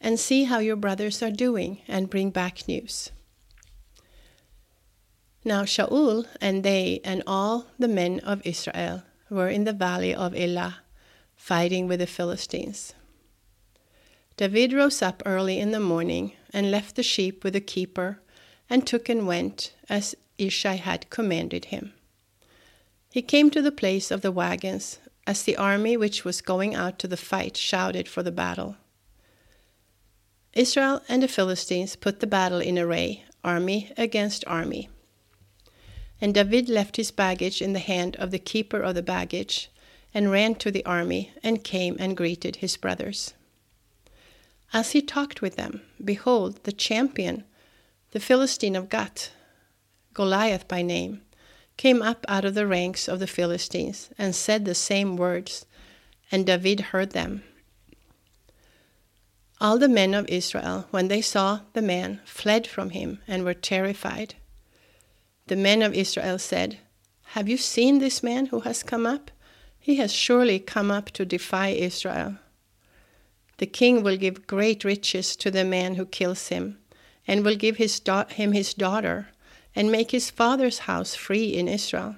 and 0.00 0.18
see 0.18 0.44
how 0.44 0.60
your 0.60 0.76
brothers 0.76 1.22
are 1.22 1.30
doing, 1.30 1.82
and 1.86 2.10
bring 2.10 2.30
back 2.30 2.66
news. 2.66 3.10
Now 5.44 5.62
Shaul 5.62 6.26
and 6.40 6.62
they 6.62 7.00
and 7.02 7.22
all 7.26 7.66
the 7.78 7.88
men 7.88 8.20
of 8.20 8.42
Israel 8.44 9.04
were 9.30 9.48
in 9.48 9.64
the 9.64 9.72
valley 9.72 10.14
of 10.14 10.34
Elah, 10.34 10.80
fighting 11.34 11.88
with 11.88 12.00
the 12.00 12.06
Philistines. 12.06 12.94
David 14.36 14.72
rose 14.72 15.00
up 15.00 15.22
early 15.24 15.58
in 15.58 15.70
the 15.70 15.80
morning 15.80 16.32
and 16.52 16.70
left 16.70 16.96
the 16.96 17.02
sheep 17.02 17.42
with 17.42 17.54
the 17.54 17.60
keeper, 17.60 18.20
and 18.68 18.86
took 18.86 19.08
and 19.08 19.26
went 19.26 19.74
as 19.88 20.14
Ishai 20.38 20.76
had 20.76 21.10
commanded 21.10 21.66
him. 21.66 21.92
He 23.10 23.22
came 23.22 23.50
to 23.50 23.62
the 23.62 23.72
place 23.72 24.10
of 24.10 24.20
the 24.20 24.32
wagons 24.32 24.98
as 25.26 25.42
the 25.42 25.56
army 25.56 25.96
which 25.96 26.24
was 26.24 26.40
going 26.40 26.74
out 26.74 26.98
to 26.98 27.08
the 27.08 27.16
fight 27.16 27.56
shouted 27.56 28.08
for 28.08 28.22
the 28.22 28.32
battle. 28.32 28.76
Israel 30.52 31.02
and 31.08 31.22
the 31.22 31.28
Philistines 31.28 31.96
put 31.96 32.20
the 32.20 32.26
battle 32.26 32.60
in 32.60 32.78
array, 32.78 33.24
army 33.42 33.92
against 33.96 34.44
army. 34.46 34.88
And 36.20 36.34
David 36.34 36.68
left 36.68 36.96
his 36.96 37.10
baggage 37.10 37.62
in 37.62 37.72
the 37.72 37.78
hand 37.78 38.16
of 38.16 38.30
the 38.30 38.38
keeper 38.38 38.80
of 38.80 38.94
the 38.94 39.02
baggage, 39.02 39.70
and 40.12 40.30
ran 40.30 40.54
to 40.56 40.70
the 40.70 40.84
army, 40.84 41.32
and 41.42 41.64
came 41.64 41.96
and 41.98 42.16
greeted 42.16 42.56
his 42.56 42.76
brothers. 42.76 43.32
As 44.72 44.92
he 44.92 45.02
talked 45.02 45.40
with 45.40 45.56
them, 45.56 45.82
behold, 46.04 46.62
the 46.64 46.72
champion, 46.72 47.44
the 48.12 48.20
Philistine 48.20 48.76
of 48.76 48.88
Gath, 48.88 49.30
Goliath 50.14 50.68
by 50.68 50.82
name, 50.82 51.22
came 51.76 52.02
up 52.02 52.26
out 52.28 52.44
of 52.44 52.54
the 52.54 52.66
ranks 52.66 53.08
of 53.08 53.20
the 53.20 53.26
Philistines, 53.26 54.10
and 54.18 54.34
said 54.34 54.64
the 54.64 54.74
same 54.74 55.16
words, 55.16 55.64
and 56.30 56.44
David 56.44 56.80
heard 56.80 57.12
them. 57.12 57.42
All 59.60 59.78
the 59.78 59.88
men 59.88 60.14
of 60.14 60.28
Israel, 60.28 60.86
when 60.90 61.08
they 61.08 61.20
saw 61.20 61.60
the 61.72 61.82
man, 61.82 62.20
fled 62.24 62.66
from 62.66 62.90
him 62.90 63.20
and 63.26 63.44
were 63.44 63.54
terrified. 63.54 64.34
The 65.50 65.56
men 65.56 65.82
of 65.82 65.94
Israel 65.94 66.38
said, 66.38 66.78
Have 67.34 67.48
you 67.48 67.56
seen 67.56 67.98
this 67.98 68.22
man 68.22 68.46
who 68.46 68.60
has 68.60 68.84
come 68.84 69.04
up? 69.04 69.32
He 69.80 69.96
has 69.96 70.12
surely 70.12 70.60
come 70.60 70.92
up 70.92 71.10
to 71.10 71.24
defy 71.24 71.70
Israel. 71.70 72.36
The 73.58 73.66
king 73.66 74.04
will 74.04 74.16
give 74.16 74.46
great 74.46 74.84
riches 74.84 75.34
to 75.34 75.50
the 75.50 75.64
man 75.64 75.96
who 75.96 76.06
kills 76.06 76.50
him, 76.50 76.78
and 77.26 77.44
will 77.44 77.56
give 77.56 77.78
his 77.78 78.00
him 78.28 78.52
his 78.52 78.74
daughter, 78.74 79.30
and 79.74 79.90
make 79.90 80.12
his 80.12 80.30
father's 80.30 80.86
house 80.90 81.16
free 81.16 81.48
in 81.48 81.66
Israel. 81.66 82.14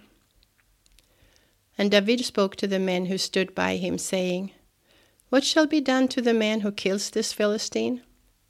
And 1.78 1.90
David 1.90 2.22
spoke 2.26 2.56
to 2.56 2.66
the 2.66 2.78
men 2.78 3.06
who 3.06 3.16
stood 3.16 3.54
by 3.54 3.76
him, 3.76 3.96
saying, 3.96 4.52
What 5.30 5.42
shall 5.42 5.66
be 5.66 5.80
done 5.80 6.06
to 6.08 6.20
the 6.20 6.34
man 6.34 6.60
who 6.60 6.70
kills 6.70 7.08
this 7.08 7.32
Philistine, 7.32 8.02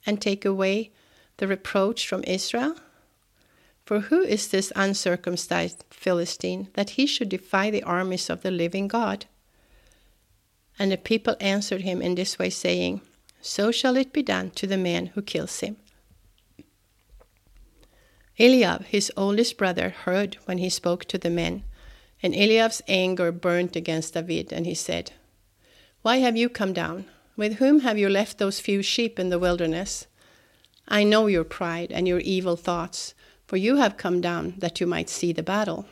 and 0.05 0.21
take 0.21 0.43
away 0.43 0.91
the 1.37 1.47
reproach 1.47 2.05
from 2.05 2.25
Israel? 2.25 2.75
For 3.85 3.99
who 4.01 4.21
is 4.21 4.47
this 4.47 4.71
uncircumcised 4.75 5.83
Philistine 5.89 6.69
that 6.73 6.91
he 6.91 7.05
should 7.05 7.29
defy 7.29 7.69
the 7.69 7.83
armies 7.83 8.29
of 8.29 8.41
the 8.41 8.51
living 8.51 8.87
God? 8.87 9.25
And 10.79 10.91
the 10.91 10.97
people 10.97 11.35
answered 11.39 11.81
him 11.81 12.01
in 12.01 12.15
this 12.15 12.39
way, 12.39 12.49
saying, 12.49 13.01
So 13.41 13.71
shall 13.71 13.97
it 13.97 14.13
be 14.13 14.23
done 14.23 14.51
to 14.51 14.65
the 14.65 14.77
man 14.77 15.07
who 15.07 15.21
kills 15.21 15.59
him. 15.59 15.77
Eliab, 18.39 18.85
his 18.85 19.11
oldest 19.15 19.57
brother, 19.57 19.89
heard 19.89 20.35
when 20.45 20.57
he 20.57 20.69
spoke 20.69 21.05
to 21.05 21.17
the 21.17 21.29
men, 21.29 21.63
and 22.23 22.33
Eliab's 22.33 22.81
anger 22.87 23.31
burnt 23.31 23.75
against 23.75 24.15
David, 24.15 24.51
and 24.51 24.65
he 24.65 24.73
said, 24.73 25.11
Why 26.01 26.17
have 26.17 26.35
you 26.35 26.49
come 26.49 26.73
down? 26.73 27.05
With 27.35 27.55
whom 27.55 27.81
have 27.81 27.97
you 27.97 28.09
left 28.09 28.37
those 28.37 28.59
few 28.59 28.81
sheep 28.81 29.19
in 29.19 29.29
the 29.29 29.37
wilderness? 29.37 30.07
I 30.87 31.03
know 31.03 31.27
your 31.27 31.43
pride 31.43 31.91
and 31.91 32.07
your 32.07 32.19
evil 32.19 32.55
thoughts, 32.55 33.13
for 33.53 33.57
you 33.57 33.75
have 33.75 33.97
come 33.97 34.19
down 34.19 34.55
that 34.57 34.81
you 34.81 34.87
might 34.87 35.07
see 35.07 35.31
the 35.31 35.43
battle. 35.43 35.85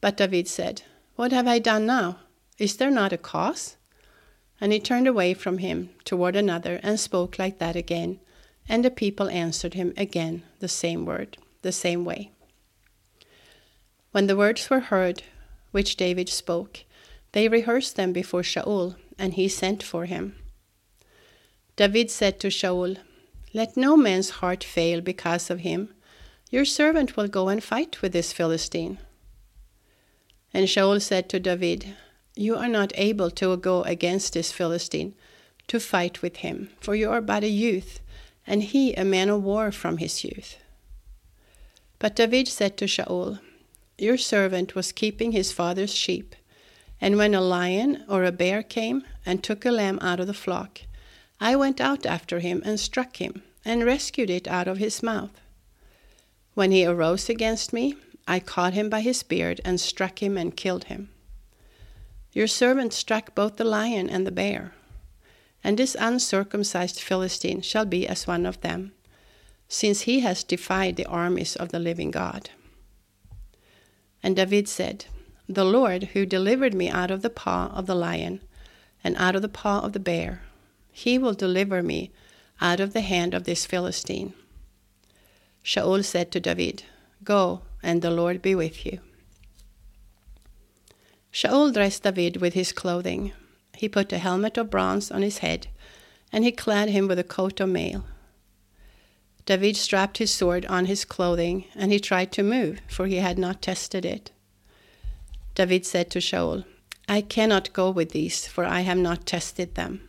But 0.00 0.16
David 0.16 0.48
said, 0.48 0.80
What 1.14 1.30
have 1.30 1.46
I 1.46 1.58
done 1.58 1.84
now? 1.84 2.20
Is 2.56 2.78
there 2.78 2.90
not 2.90 3.12
a 3.12 3.18
cause? 3.18 3.76
And 4.58 4.72
he 4.72 4.80
turned 4.80 5.06
away 5.06 5.34
from 5.34 5.58
him 5.58 5.90
toward 6.06 6.34
another 6.34 6.80
and 6.82 6.98
spoke 6.98 7.38
like 7.38 7.58
that 7.58 7.76
again. 7.76 8.18
And 8.66 8.82
the 8.82 8.90
people 8.90 9.28
answered 9.28 9.74
him 9.74 9.92
again 9.98 10.42
the 10.60 10.68
same 10.68 11.04
word, 11.04 11.36
the 11.60 11.70
same 11.70 12.02
way. 12.06 12.30
When 14.12 14.26
the 14.26 14.38
words 14.38 14.70
were 14.70 14.80
heard 14.80 15.22
which 15.70 15.96
David 15.96 16.30
spoke, 16.30 16.84
they 17.32 17.46
rehearsed 17.46 17.96
them 17.96 18.14
before 18.14 18.40
Shaul, 18.40 18.96
and 19.18 19.34
he 19.34 19.48
sent 19.48 19.82
for 19.82 20.06
him. 20.06 20.34
David 21.76 22.10
said 22.10 22.40
to 22.40 22.48
Shaul, 22.48 22.96
Let 23.52 23.76
no 23.76 23.98
man's 23.98 24.30
heart 24.40 24.64
fail 24.64 25.02
because 25.02 25.50
of 25.50 25.58
him. 25.60 25.92
Your 26.50 26.64
servant 26.64 27.16
will 27.16 27.26
go 27.26 27.48
and 27.48 27.62
fight 27.62 28.02
with 28.02 28.12
this 28.12 28.32
Philistine. 28.32 28.98
And 30.54 30.68
Shaul 30.68 31.02
said 31.02 31.28
to 31.28 31.40
David, 31.40 31.96
You 32.36 32.56
are 32.56 32.68
not 32.68 32.92
able 32.94 33.30
to 33.32 33.56
go 33.56 33.82
against 33.82 34.32
this 34.32 34.52
Philistine, 34.52 35.14
to 35.66 35.80
fight 35.80 36.22
with 36.22 36.36
him, 36.36 36.70
for 36.80 36.94
you 36.94 37.10
are 37.10 37.20
but 37.20 37.42
a 37.42 37.48
youth, 37.48 38.00
and 38.46 38.62
he 38.62 38.94
a 38.94 39.04
man 39.04 39.28
of 39.28 39.42
war 39.42 39.72
from 39.72 39.98
his 39.98 40.22
youth. 40.22 40.56
But 41.98 42.14
David 42.14 42.46
said 42.46 42.76
to 42.76 42.84
Shaul, 42.84 43.40
Your 43.98 44.16
servant 44.16 44.76
was 44.76 44.92
keeping 44.92 45.32
his 45.32 45.50
father's 45.50 45.94
sheep, 45.94 46.36
and 47.00 47.16
when 47.16 47.34
a 47.34 47.40
lion 47.40 48.04
or 48.08 48.22
a 48.22 48.30
bear 48.30 48.62
came 48.62 49.02
and 49.24 49.42
took 49.42 49.64
a 49.64 49.72
lamb 49.72 49.98
out 50.00 50.20
of 50.20 50.28
the 50.28 50.34
flock, 50.34 50.82
I 51.40 51.56
went 51.56 51.80
out 51.80 52.06
after 52.06 52.38
him 52.38 52.62
and 52.64 52.78
struck 52.78 53.16
him, 53.16 53.42
and 53.64 53.84
rescued 53.84 54.30
it 54.30 54.46
out 54.46 54.68
of 54.68 54.78
his 54.78 55.02
mouth. 55.02 55.40
When 56.56 56.70
he 56.70 56.86
arose 56.86 57.28
against 57.28 57.74
me, 57.74 57.96
I 58.26 58.40
caught 58.40 58.72
him 58.72 58.88
by 58.88 59.02
his 59.02 59.22
beard 59.22 59.60
and 59.62 59.78
struck 59.78 60.22
him 60.22 60.38
and 60.38 60.56
killed 60.56 60.84
him. 60.84 61.10
Your 62.32 62.46
servant 62.46 62.94
struck 62.94 63.34
both 63.34 63.56
the 63.56 63.64
lion 63.64 64.08
and 64.08 64.26
the 64.26 64.32
bear, 64.32 64.72
and 65.62 65.76
this 65.76 65.94
uncircumcised 66.00 66.98
Philistine 66.98 67.60
shall 67.60 67.84
be 67.84 68.08
as 68.08 68.26
one 68.26 68.46
of 68.46 68.62
them, 68.62 68.92
since 69.68 70.02
he 70.08 70.20
has 70.20 70.42
defied 70.42 70.96
the 70.96 71.04
armies 71.04 71.56
of 71.56 71.72
the 71.72 71.78
living 71.78 72.10
God. 72.10 72.48
And 74.22 74.34
David 74.34 74.66
said, 74.66 75.04
The 75.46 75.62
Lord 75.62 76.04
who 76.14 76.24
delivered 76.24 76.72
me 76.72 76.88
out 76.88 77.10
of 77.10 77.20
the 77.20 77.28
paw 77.28 77.70
of 77.74 77.84
the 77.84 77.94
lion 77.94 78.40
and 79.04 79.14
out 79.18 79.36
of 79.36 79.42
the 79.42 79.50
paw 79.50 79.80
of 79.80 79.92
the 79.92 80.00
bear, 80.00 80.40
he 80.90 81.18
will 81.18 81.34
deliver 81.34 81.82
me 81.82 82.12
out 82.62 82.80
of 82.80 82.94
the 82.94 83.02
hand 83.02 83.34
of 83.34 83.44
this 83.44 83.66
Philistine. 83.66 84.32
Shaul 85.66 86.04
said 86.04 86.30
to 86.30 86.38
David, 86.38 86.84
Go, 87.24 87.62
and 87.82 88.00
the 88.00 88.12
Lord 88.12 88.40
be 88.40 88.54
with 88.54 88.86
you. 88.86 89.00
Shaul 91.32 91.74
dressed 91.74 92.04
David 92.04 92.36
with 92.36 92.54
his 92.54 92.70
clothing. 92.70 93.32
He 93.76 93.88
put 93.88 94.12
a 94.12 94.18
helmet 94.18 94.56
of 94.56 94.70
bronze 94.70 95.10
on 95.10 95.22
his 95.22 95.38
head, 95.38 95.66
and 96.32 96.44
he 96.44 96.52
clad 96.52 96.90
him 96.90 97.08
with 97.08 97.18
a 97.18 97.24
coat 97.24 97.58
of 97.58 97.68
mail. 97.68 98.04
David 99.44 99.76
strapped 99.76 100.18
his 100.18 100.32
sword 100.32 100.64
on 100.66 100.86
his 100.86 101.04
clothing, 101.04 101.64
and 101.74 101.90
he 101.90 101.98
tried 101.98 102.30
to 102.32 102.44
move, 102.44 102.80
for 102.86 103.08
he 103.08 103.16
had 103.16 103.36
not 103.36 103.60
tested 103.60 104.04
it. 104.04 104.30
David 105.56 105.84
said 105.84 106.10
to 106.12 106.20
Shaul, 106.20 106.64
I 107.08 107.22
cannot 107.22 107.72
go 107.72 107.90
with 107.90 108.12
these, 108.12 108.46
for 108.46 108.64
I 108.64 108.82
have 108.82 108.98
not 108.98 109.26
tested 109.26 109.74
them. 109.74 110.08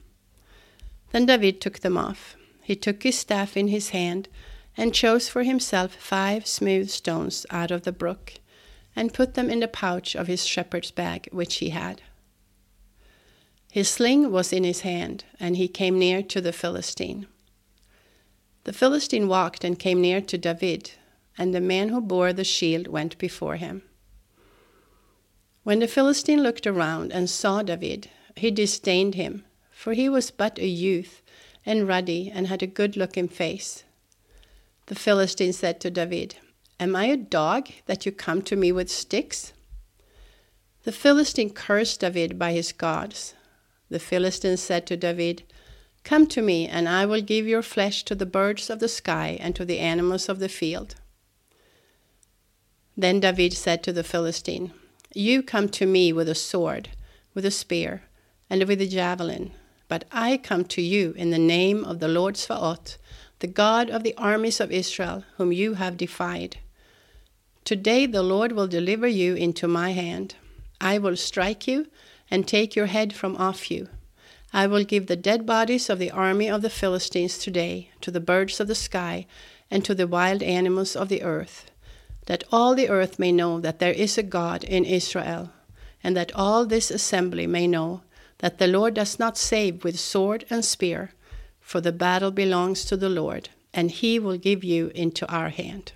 Then 1.11 1.25
David 1.25 1.61
took 1.61 1.79
them 1.79 1.97
off. 1.97 2.35
He 2.61 2.75
took 2.75 3.01
his 3.01 3.17
staff 3.17 3.57
in 3.57 3.69
his 3.69 3.89
hand, 3.89 4.27
and 4.77 4.93
chose 4.93 5.27
for 5.27 5.43
himself 5.43 5.95
five 5.95 6.45
smooth 6.45 6.89
stones 6.89 7.45
out 7.49 7.71
of 7.71 7.81
the 7.81 7.91
brook, 7.91 8.35
and 8.95 9.13
put 9.13 9.33
them 9.33 9.49
in 9.49 9.59
the 9.59 9.67
pouch 9.67 10.15
of 10.15 10.27
his 10.27 10.45
shepherd's 10.45 10.91
bag 10.91 11.27
which 11.31 11.55
he 11.55 11.69
had. 11.69 12.01
His 13.71 13.89
sling 13.89 14.31
was 14.31 14.53
in 14.53 14.63
his 14.63 14.81
hand, 14.81 15.25
and 15.39 15.57
he 15.57 15.67
came 15.67 15.99
near 15.99 16.23
to 16.23 16.39
the 16.39 16.53
Philistine. 16.53 17.27
The 18.63 18.73
Philistine 18.73 19.27
walked 19.27 19.63
and 19.63 19.77
came 19.77 20.01
near 20.01 20.21
to 20.21 20.37
David, 20.37 20.91
and 21.37 21.53
the 21.53 21.61
man 21.61 21.89
who 21.89 22.01
bore 22.01 22.33
the 22.33 22.43
shield 22.43 22.87
went 22.87 23.17
before 23.17 23.55
him. 23.55 23.83
When 25.63 25.79
the 25.79 25.87
Philistine 25.87 26.43
looked 26.43 26.65
around 26.65 27.11
and 27.11 27.29
saw 27.29 27.61
David, 27.61 28.09
he 28.35 28.51
disdained 28.51 29.15
him, 29.15 29.43
for 29.71 29.93
he 29.93 30.07
was 30.07 30.31
but 30.31 30.59
a 30.59 30.67
youth, 30.67 31.21
and 31.65 31.87
ruddy, 31.87 32.31
and 32.33 32.47
had 32.47 32.63
a 32.63 32.67
good 32.67 32.95
looking 32.95 33.27
face. 33.27 33.83
The 34.87 34.95
Philistine 34.95 35.51
said 35.51 35.81
to 35.81 35.91
David, 35.91 36.35
Am 36.79 36.95
I 36.95 37.05
a 37.05 37.17
dog 37.17 37.67
that 37.87 38.05
you 38.05 38.11
come 38.13 38.41
to 38.43 38.55
me 38.55 38.71
with 38.71 38.89
sticks? 38.89 39.51
The 40.83 40.93
Philistine 40.93 41.49
cursed 41.49 41.99
David 41.99 42.39
by 42.39 42.53
his 42.53 42.71
gods. 42.71 43.33
The 43.89 43.99
Philistine 43.99 44.55
said 44.55 44.87
to 44.87 44.95
David, 44.95 45.43
Come 46.05 46.25
to 46.27 46.41
me, 46.41 46.69
and 46.69 46.87
I 46.87 47.05
will 47.05 47.21
give 47.21 47.45
your 47.45 47.61
flesh 47.61 48.03
to 48.03 48.15
the 48.15 48.25
birds 48.25 48.69
of 48.69 48.79
the 48.79 48.87
sky 48.87 49.37
and 49.41 49.53
to 49.57 49.65
the 49.65 49.79
animals 49.79 50.29
of 50.29 50.39
the 50.39 50.47
field. 50.47 50.95
Then 52.95 53.19
David 53.19 53.51
said 53.51 53.83
to 53.83 53.91
the 53.91 54.05
Philistine, 54.05 54.71
You 55.13 55.43
come 55.43 55.67
to 55.69 55.85
me 55.85 56.13
with 56.13 56.29
a 56.29 56.35
sword, 56.35 56.89
with 57.33 57.45
a 57.45 57.51
spear, 57.51 58.03
and 58.49 58.63
with 58.63 58.79
a 58.79 58.87
javelin, 58.87 59.51
but 59.89 60.05
I 60.13 60.37
come 60.37 60.63
to 60.65 60.81
you 60.81 61.13
in 61.17 61.31
the 61.31 61.37
name 61.37 61.83
of 61.83 61.99
the 61.99 62.07
Lord 62.07 62.37
Sabaoth, 62.37 62.97
the 63.39 63.47
God 63.47 63.89
of 63.89 64.03
the 64.03 64.15
armies 64.17 64.59
of 64.59 64.71
Israel, 64.71 65.23
whom 65.37 65.51
you 65.51 65.75
have 65.75 65.97
defied. 65.97 66.57
Today 67.63 68.05
the 68.05 68.23
Lord 68.23 68.51
will 68.51 68.67
deliver 68.67 69.07
you 69.07 69.35
into 69.35 69.67
my 69.67 69.91
hand. 69.91 70.35
I 70.81 70.97
will 70.97 71.15
strike 71.15 71.67
you 71.67 71.87
and 72.31 72.47
take 72.47 72.75
your 72.75 72.87
head 72.87 73.13
from 73.13 73.35
off 73.37 73.69
you. 73.69 73.89
I 74.53 74.65
will 74.65 74.83
give 74.83 75.07
the 75.07 75.15
dead 75.15 75.45
bodies 75.45 75.89
of 75.89 75.99
the 75.99 76.11
army 76.11 76.49
of 76.49 76.61
the 76.61 76.69
Philistines 76.69 77.37
today 77.37 77.91
to 78.01 78.09
the 78.09 78.19
birds 78.19 78.59
of 78.59 78.67
the 78.67 78.75
sky 78.75 79.27
and 79.69 79.83
to 79.85 79.93
the 79.93 80.07
wild 80.07 80.41
animals 80.41 80.95
of 80.95 81.09
the 81.09 81.21
earth, 81.21 81.69
that 82.25 82.43
all 82.51 82.73
the 82.73 82.89
earth 82.89 83.19
may 83.19 83.31
know 83.31 83.59
that 83.59 83.79
there 83.79 83.91
is 83.91 84.17
a 84.17 84.23
God 84.23 84.63
in 84.63 84.85
Israel, 84.85 85.51
and 86.03 86.15
that 86.15 86.31
all 86.33 86.65
this 86.65 86.89
assembly 86.89 87.45
may 87.45 87.67
know 87.67 88.01
that 88.39 88.57
the 88.57 88.67
Lord 88.67 88.93
does 88.93 89.19
not 89.19 89.37
save 89.37 89.83
with 89.83 89.99
sword 89.99 90.45
and 90.49 90.63
spear 90.63 91.11
for 91.67 91.81
the 91.81 91.91
battle 91.91 92.31
belongs 92.31 92.85
to 92.85 92.95
the 92.95 93.09
Lord, 93.09 93.49
and 93.73 93.91
he 93.91 94.17
will 94.19 94.37
give 94.37 94.63
you 94.63 94.89
into 94.95 95.27
our 95.27 95.49
hand. 95.49 95.91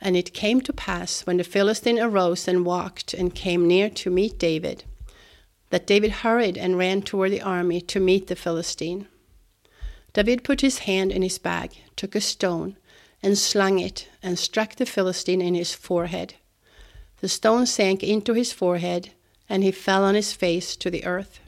And 0.00 0.16
it 0.16 0.32
came 0.32 0.60
to 0.60 0.72
pass, 0.72 1.22
when 1.22 1.38
the 1.38 1.42
Philistine 1.42 1.98
arose 1.98 2.46
and 2.46 2.64
walked 2.64 3.14
and 3.14 3.34
came 3.34 3.66
near 3.66 3.90
to 3.90 4.10
meet 4.10 4.38
David, 4.38 4.84
that 5.70 5.88
David 5.88 6.22
hurried 6.22 6.56
and 6.56 6.78
ran 6.78 7.02
toward 7.02 7.32
the 7.32 7.42
army 7.42 7.80
to 7.80 7.98
meet 7.98 8.28
the 8.28 8.36
Philistine. 8.36 9.08
David 10.12 10.44
put 10.44 10.60
his 10.60 10.78
hand 10.90 11.10
in 11.10 11.22
his 11.22 11.38
bag, 11.38 11.72
took 11.96 12.14
a 12.14 12.20
stone, 12.20 12.76
and 13.24 13.36
slung 13.36 13.80
it, 13.80 14.06
and 14.22 14.38
struck 14.38 14.76
the 14.76 14.86
Philistine 14.86 15.42
in 15.42 15.56
his 15.56 15.74
forehead. 15.74 16.34
The 17.20 17.28
stone 17.28 17.66
sank 17.66 18.04
into 18.04 18.34
his 18.34 18.52
forehead, 18.52 19.10
and 19.48 19.64
he 19.64 19.72
fell 19.72 20.04
on 20.04 20.14
his 20.14 20.32
face 20.32 20.76
to 20.76 20.90
the 20.90 21.04
earth. 21.04 21.40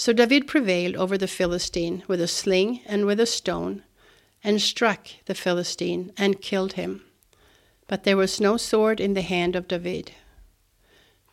So 0.00 0.14
David 0.14 0.46
prevailed 0.46 0.96
over 0.96 1.18
the 1.18 1.28
Philistine 1.28 2.04
with 2.08 2.22
a 2.22 2.26
sling 2.26 2.80
and 2.86 3.04
with 3.04 3.20
a 3.20 3.26
stone, 3.26 3.82
and 4.42 4.58
struck 4.58 5.08
the 5.26 5.34
Philistine 5.34 6.10
and 6.16 6.40
killed 6.40 6.72
him. 6.72 7.02
But 7.86 8.04
there 8.04 8.16
was 8.16 8.40
no 8.40 8.56
sword 8.56 8.98
in 8.98 9.12
the 9.12 9.20
hand 9.20 9.54
of 9.54 9.68
David. 9.68 10.12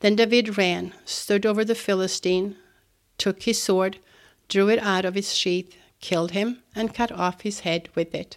Then 0.01 0.17
David 0.17 0.57
ran, 0.57 0.93
stood 1.05 1.45
over 1.45 1.63
the 1.63 1.75
Philistine, 1.75 2.57
took 3.17 3.43
his 3.43 3.63
sword, 3.63 3.99
drew 4.49 4.67
it 4.67 4.79
out 4.79 5.05
of 5.05 5.15
its 5.15 5.31
sheath, 5.31 5.73
killed 6.01 6.31
him, 6.31 6.61
and 6.75 6.93
cut 6.93 7.13
off 7.13 7.43
his 7.43 7.61
head 7.61 7.87
with 7.95 8.13
it. 8.13 8.35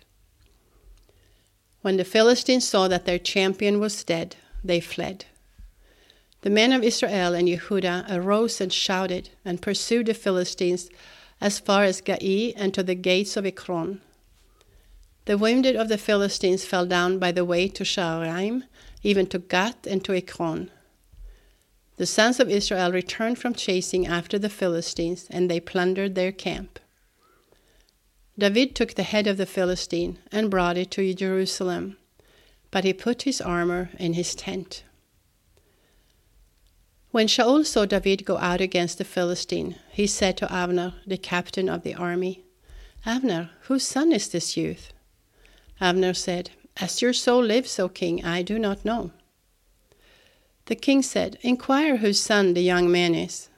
When 1.82 1.96
the 1.96 2.04
Philistines 2.04 2.68
saw 2.68 2.86
that 2.86 3.04
their 3.04 3.18
champion 3.18 3.80
was 3.80 4.04
dead, 4.04 4.36
they 4.62 4.78
fled. 4.78 5.24
The 6.42 6.50
men 6.50 6.72
of 6.72 6.83
Israel 6.83 7.35
and 7.35 7.48
Yehudah 7.48 8.07
arose 8.11 8.61
and 8.61 8.72
shouted 8.72 9.31
and 9.44 9.61
pursued 9.61 10.07
the 10.07 10.14
Philistines 10.14 10.88
as 11.40 11.59
far 11.59 11.85
as 11.85 12.00
Gai 12.00 12.55
and 12.57 12.72
to 12.72 12.83
the 12.83 12.94
gates 12.94 13.37
of 13.37 13.44
Ekron. 13.44 14.00
The 15.26 15.37
wounded 15.37 15.76
of 15.76 15.88
the 15.88 15.98
Philistines 15.98 16.64
fell 16.64 16.87
down 16.87 17.18
by 17.18 17.31
the 17.31 17.44
way 17.44 17.68
to 17.68 17.85
Shaaraim, 17.85 18.64
even 19.03 19.26
to 19.26 19.38
Gath 19.38 19.87
and 19.87 20.03
to 20.05 20.14
Ekron. 20.14 20.70
The 21.98 22.07
sons 22.07 22.40
of 22.40 22.48
Israel 22.48 22.90
returned 22.90 23.38
from 23.38 23.53
chasing 23.55 24.07
after 24.07 24.38
the 24.38 24.48
Philistines, 24.48 25.26
and 25.29 25.50
they 25.50 25.61
plundered 25.61 26.14
their 26.14 26.33
camp. 26.33 26.79
David 28.38 28.74
took 28.74 28.94
the 28.94 29.03
head 29.03 29.26
of 29.26 29.37
the 29.37 29.44
Philistine 29.44 30.18
and 30.33 30.50
brought 30.50 30.79
it 30.79 30.90
to 30.92 31.12
Jerusalem, 31.12 31.98
but 32.70 32.85
he 32.85 32.94
put 32.94 33.22
his 33.22 33.42
armor 33.42 33.90
in 33.98 34.14
his 34.14 34.35
tent. 34.35 34.83
When 37.12 37.26
Shaul 37.26 37.66
saw 37.66 37.86
David 37.86 38.24
go 38.24 38.38
out 38.38 38.60
against 38.60 38.98
the 38.98 39.04
Philistine, 39.04 39.74
he 39.90 40.06
said 40.06 40.36
to 40.36 40.52
Abner, 40.52 40.94
the 41.04 41.18
captain 41.18 41.68
of 41.68 41.82
the 41.82 41.94
army, 41.94 42.44
Abner, 43.04 43.50
whose 43.62 43.82
son 43.82 44.12
is 44.12 44.28
this 44.28 44.56
youth? 44.56 44.92
Abner 45.80 46.14
said, 46.14 46.50
As 46.76 47.02
your 47.02 47.12
soul 47.12 47.42
lives, 47.42 47.80
O 47.80 47.88
king, 47.88 48.24
I 48.24 48.42
do 48.42 48.60
not 48.60 48.84
know. 48.84 49.10
The 50.66 50.76
king 50.76 51.02
said, 51.02 51.36
Inquire 51.42 51.96
whose 51.96 52.20
son 52.20 52.54
the 52.54 52.62
young 52.62 52.92
man 52.92 53.16
is. 53.16 53.48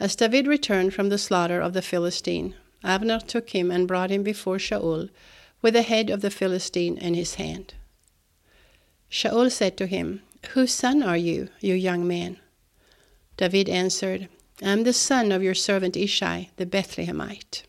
As 0.00 0.16
David 0.16 0.46
returned 0.46 0.94
from 0.94 1.10
the 1.10 1.18
slaughter 1.18 1.60
of 1.60 1.74
the 1.74 1.82
Philistine, 1.82 2.54
Abner 2.82 3.20
took 3.20 3.50
him 3.50 3.70
and 3.70 3.86
brought 3.86 4.10
him 4.10 4.22
before 4.22 4.56
Shaul, 4.56 5.10
with 5.60 5.74
the 5.74 5.82
head 5.82 6.08
of 6.08 6.22
the 6.22 6.30
Philistine 6.30 6.96
in 6.96 7.12
his 7.12 7.34
hand. 7.34 7.74
Shaul 9.10 9.50
said 9.50 9.76
to 9.76 9.86
him, 9.86 10.22
Whose 10.50 10.72
son 10.72 11.02
are 11.02 11.16
you, 11.16 11.48
you 11.60 11.74
young 11.74 12.06
man? 12.06 12.38
David 13.36 13.68
answered, 13.68 14.28
I 14.62 14.70
am 14.70 14.84
the 14.84 14.92
son 14.92 15.32
of 15.32 15.42
your 15.42 15.54
servant 15.54 15.94
Ishai, 15.94 16.48
the 16.56 16.64
Bethlehemite. 16.64 17.62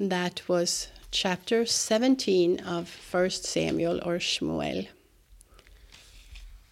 That 0.00 0.42
was 0.48 0.88
chapter 1.10 1.64
17 1.64 2.60
of 2.60 2.94
1 3.10 3.30
Samuel 3.30 4.00
or 4.04 4.18
Shmuel. 4.18 4.88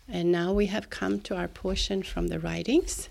And 0.08 0.32
now 0.32 0.52
we 0.52 0.66
have 0.66 0.90
come 0.90 1.20
to 1.20 1.36
our 1.36 1.48
portion 1.48 2.02
from 2.02 2.28
the 2.28 2.38
writings, 2.38 3.08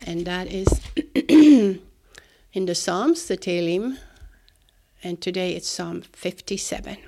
and 0.00 0.26
that 0.26 0.46
is 0.52 0.68
in 1.28 2.66
the 2.66 2.74
Psalms, 2.74 3.26
the 3.26 3.36
Tehillim, 3.36 3.98
and 5.02 5.20
today 5.20 5.54
it's 5.54 5.68
Psalm 5.68 6.02
57. 6.02 6.98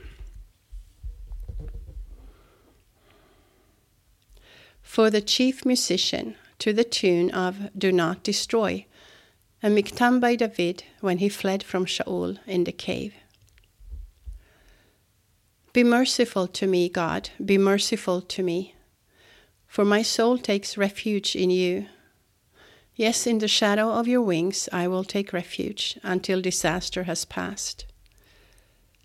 For 4.94 5.10
the 5.10 5.20
chief 5.20 5.64
musician, 5.66 6.36
to 6.60 6.72
the 6.72 6.84
tune 6.84 7.28
of 7.32 7.68
Do 7.76 7.90
Not 7.90 8.22
Destroy, 8.22 8.86
a 9.60 9.66
miktam 9.66 10.20
by 10.20 10.36
David 10.36 10.84
when 11.00 11.18
he 11.18 11.28
fled 11.28 11.64
from 11.64 11.84
Shaul 11.84 12.38
in 12.46 12.62
the 12.62 12.70
cave. 12.70 13.12
Be 15.72 15.82
merciful 15.82 16.46
to 16.46 16.68
me, 16.68 16.88
God, 16.88 17.30
be 17.44 17.58
merciful 17.58 18.20
to 18.20 18.44
me, 18.44 18.76
for 19.66 19.84
my 19.84 20.02
soul 20.02 20.38
takes 20.38 20.78
refuge 20.78 21.34
in 21.34 21.50
you. 21.50 21.86
Yes, 22.94 23.26
in 23.26 23.38
the 23.40 23.48
shadow 23.48 23.90
of 23.90 24.06
your 24.06 24.22
wings 24.22 24.68
I 24.72 24.86
will 24.86 25.02
take 25.02 25.32
refuge 25.32 25.98
until 26.04 26.40
disaster 26.40 27.02
has 27.02 27.24
passed. 27.24 27.84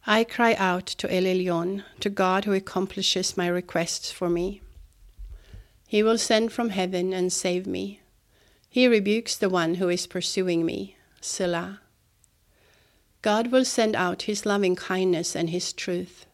I 0.05 0.23
cry 0.23 0.53
out 0.53 0.85
to 0.85 1.11
El 1.11 1.23
Elyon, 1.23 1.83
to 2.01 2.11
God 2.11 2.45
who 2.45 2.53
accomplishes 2.53 3.35
my 3.35 3.47
requests 3.47 4.11
for 4.11 4.29
me. 4.29 4.61
He 5.89 6.03
will 6.03 6.19
send 6.19 6.51
from 6.51 6.69
heaven 6.69 7.13
and 7.13 7.33
save 7.33 7.65
me. 7.65 7.99
He 8.69 8.87
rebukes 8.87 9.35
the 9.35 9.49
one 9.49 9.75
who 9.75 9.89
is 9.89 10.05
pursuing 10.05 10.63
me. 10.63 10.95
Selah. 11.19 11.81
God 13.23 13.47
will 13.47 13.65
send 13.65 13.95
out 13.95 14.29
his 14.29 14.45
loving 14.45 14.75
kindness 14.75 15.35
and 15.35 15.49
his 15.49 15.73
truth. 15.73 16.27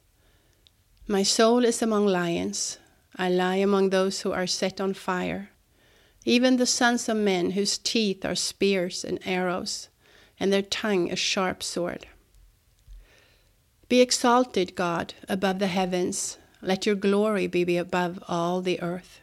My 1.08 1.24
soul 1.24 1.63
is 1.63 1.82
among 1.82 2.06
lions. 2.06 2.80
I 3.15 3.30
lie 3.30 3.56
among 3.56 3.91
those 3.91 4.20
who 4.20 4.34
are 4.34 4.46
set 4.46 4.82
on 4.82 4.94
fire, 4.94 5.52
even 6.26 6.58
the 6.58 6.65
sons 6.65 7.08
of 7.08 7.15
men 7.15 7.52
whose 7.52 7.78
teeth 7.78 8.26
are 8.26 8.36
spears 8.36 9.06
and 9.06 9.20
arrows, 9.26 9.88
and 10.38 10.52
their 10.52 10.63
tongue 10.63 11.10
a 11.10 11.15
sharp 11.15 11.63
sword. 11.63 12.08
Be 13.88 14.02
exalted, 14.02 14.76
God, 14.76 15.13
above 15.30 15.60
the 15.60 15.68
heavens. 15.68 16.38
Let 16.62 16.86
your 16.86 16.96
glory 16.96 17.48
be 17.48 17.78
above 17.78 18.22
all 18.28 18.60
the 18.60 18.82
earth. 18.82 19.22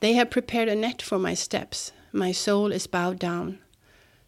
They 0.00 0.14
have 0.14 0.30
prepared 0.30 0.68
a 0.68 0.74
net 0.74 1.00
for 1.02 1.18
my 1.18 1.34
steps. 1.34 1.92
My 2.12 2.32
soul 2.32 2.72
is 2.72 2.86
bowed 2.86 3.18
down. 3.18 3.58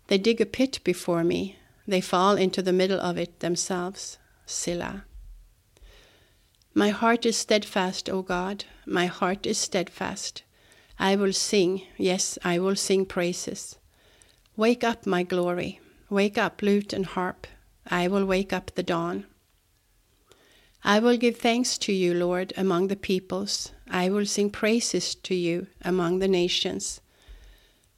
They 0.08 0.18
dig 0.18 0.40
a 0.40 0.46
pit 0.46 0.80
before 0.84 1.24
me. 1.24 1.58
They 1.86 2.00
fall 2.00 2.36
into 2.36 2.62
the 2.62 2.72
middle 2.72 3.00
of 3.00 3.18
it 3.18 3.40
themselves. 3.40 4.18
Selah. 4.46 5.04
My 6.74 6.90
heart 6.90 7.24
is 7.24 7.36
steadfast, 7.36 8.08
O 8.10 8.22
God. 8.22 8.64
My 8.84 9.06
heart 9.06 9.46
is 9.46 9.58
steadfast. 9.58 10.42
I 10.98 11.16
will 11.16 11.32
sing, 11.32 11.82
yes, 11.96 12.38
I 12.44 12.58
will 12.58 12.76
sing 12.76 13.06
praises. 13.06 13.76
Wake 14.56 14.84
up, 14.84 15.06
my 15.06 15.22
glory. 15.22 15.80
Wake 16.08 16.38
up, 16.38 16.62
lute 16.62 16.92
and 16.92 17.06
harp. 17.06 17.46
I 17.86 18.08
will 18.08 18.24
wake 18.24 18.52
up 18.52 18.72
the 18.74 18.82
dawn. 18.82 19.26
I 20.88 21.00
will 21.00 21.16
give 21.16 21.38
thanks 21.38 21.78
to 21.78 21.92
you, 21.92 22.14
Lord, 22.14 22.52
among 22.56 22.86
the 22.86 22.94
peoples. 22.94 23.72
I 23.90 24.08
will 24.08 24.24
sing 24.24 24.50
praises 24.50 25.16
to 25.16 25.34
you 25.34 25.66
among 25.82 26.20
the 26.20 26.28
nations. 26.28 27.00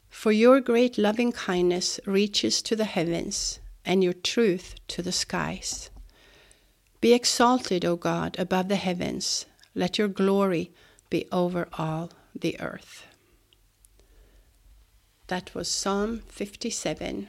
For 0.09 0.33
your 0.33 0.63
great 0.63 0.97
loving 0.97 1.31
kindness 1.31 2.01
reaches 2.07 2.63
to 2.63 2.75
the 2.75 2.87
heavens, 2.87 3.61
and 3.85 4.03
your 4.03 4.15
truth 4.15 4.75
to 4.89 5.03
the 5.03 5.13
skies. 5.13 5.91
Be 7.03 7.13
exalted, 7.13 7.85
O 7.85 7.95
God, 7.95 8.37
above 8.39 8.69
the 8.69 8.77
heavens. 8.77 9.45
Let 9.75 9.99
your 9.99 10.09
glory 10.09 10.71
be 11.11 11.29
over 11.31 11.69
all 11.75 12.11
the 12.35 12.59
earth. 12.59 13.07
That 15.27 15.55
was 15.55 15.69
Psalm 15.69 16.23
57. 16.29 17.29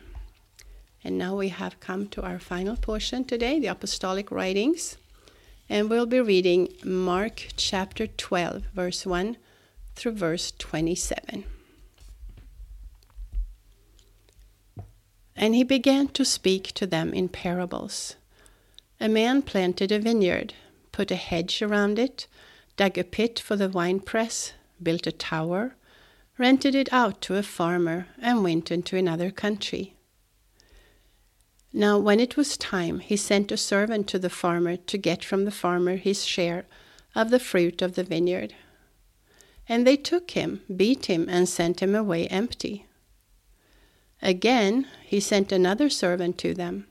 And 1.04 1.18
now 1.18 1.36
we 1.36 1.50
have 1.50 1.82
come 1.82 2.08
to 2.08 2.22
our 2.22 2.40
final 2.40 2.78
portion 2.78 3.26
today, 3.26 3.60
the 3.60 3.68
Apostolic 3.68 4.32
Writings 4.32 4.96
and 5.70 5.90
we'll 5.90 6.08
be 6.08 6.20
reading 6.20 6.68
Mark 6.84 7.48
chapter 7.56 8.08
12, 8.08 8.64
verse 8.74 9.06
1 9.06 9.38
through 9.96 10.14
verse 10.14 10.52
27. 10.58 11.44
And 15.36 15.56
he 15.56 15.64
began 15.64 16.08
to 16.10 16.26
speak 16.26 16.74
to 16.74 16.88
them 16.88 17.14
in 17.14 17.30
parables. 17.30 18.16
A 19.00 19.08
man 19.08 19.44
planted 19.44 19.92
a 19.92 20.00
vineyard, 20.00 20.54
put 20.92 21.12
a 21.12 21.16
hedge 21.16 21.62
around 21.62 22.00
it, 22.00 22.28
dug 22.76 22.98
a 22.98 23.04
pit 23.04 23.40
for 23.40 23.56
the 23.56 23.70
winepress, 23.70 24.54
built 24.82 25.06
a 25.06 25.12
tower, 25.12 25.76
rented 26.38 26.74
it 26.74 26.92
out 26.92 27.22
to 27.22 27.36
a 27.36 27.44
farmer, 27.44 28.08
and 28.22 28.44
went 28.44 28.72
into 28.72 28.98
another 28.98 29.30
country. 29.30 29.94
Now, 31.72 32.00
when 32.00 32.20
it 32.20 32.36
was 32.36 32.58
time, 32.58 33.00
he 33.00 33.16
sent 33.16 33.52
a 33.52 33.58
servant 33.58 34.08
to 34.08 34.20
the 34.20 34.30
farmer 34.30 34.76
to 34.76 34.98
get 34.98 35.24
from 35.24 35.46
the 35.46 35.52
farmer 35.52 35.98
his 35.98 36.26
share 36.26 36.66
of 37.14 37.30
the 37.30 37.40
fruit 37.40 37.82
of 37.82 37.96
the 37.96 38.04
vineyard. 38.04 38.56
And 39.68 39.86
they 39.86 39.98
took 39.98 40.32
him, 40.32 40.62
beat 40.76 41.06
him, 41.06 41.28
and 41.30 41.48
sent 41.48 41.82
him 41.82 41.94
away 41.94 42.28
empty. 42.28 42.88
Again, 44.22 44.88
he 45.06 45.20
sent 45.20 45.52
another 45.52 45.90
servant 45.90 46.38
to 46.40 46.56
them, 46.56 46.88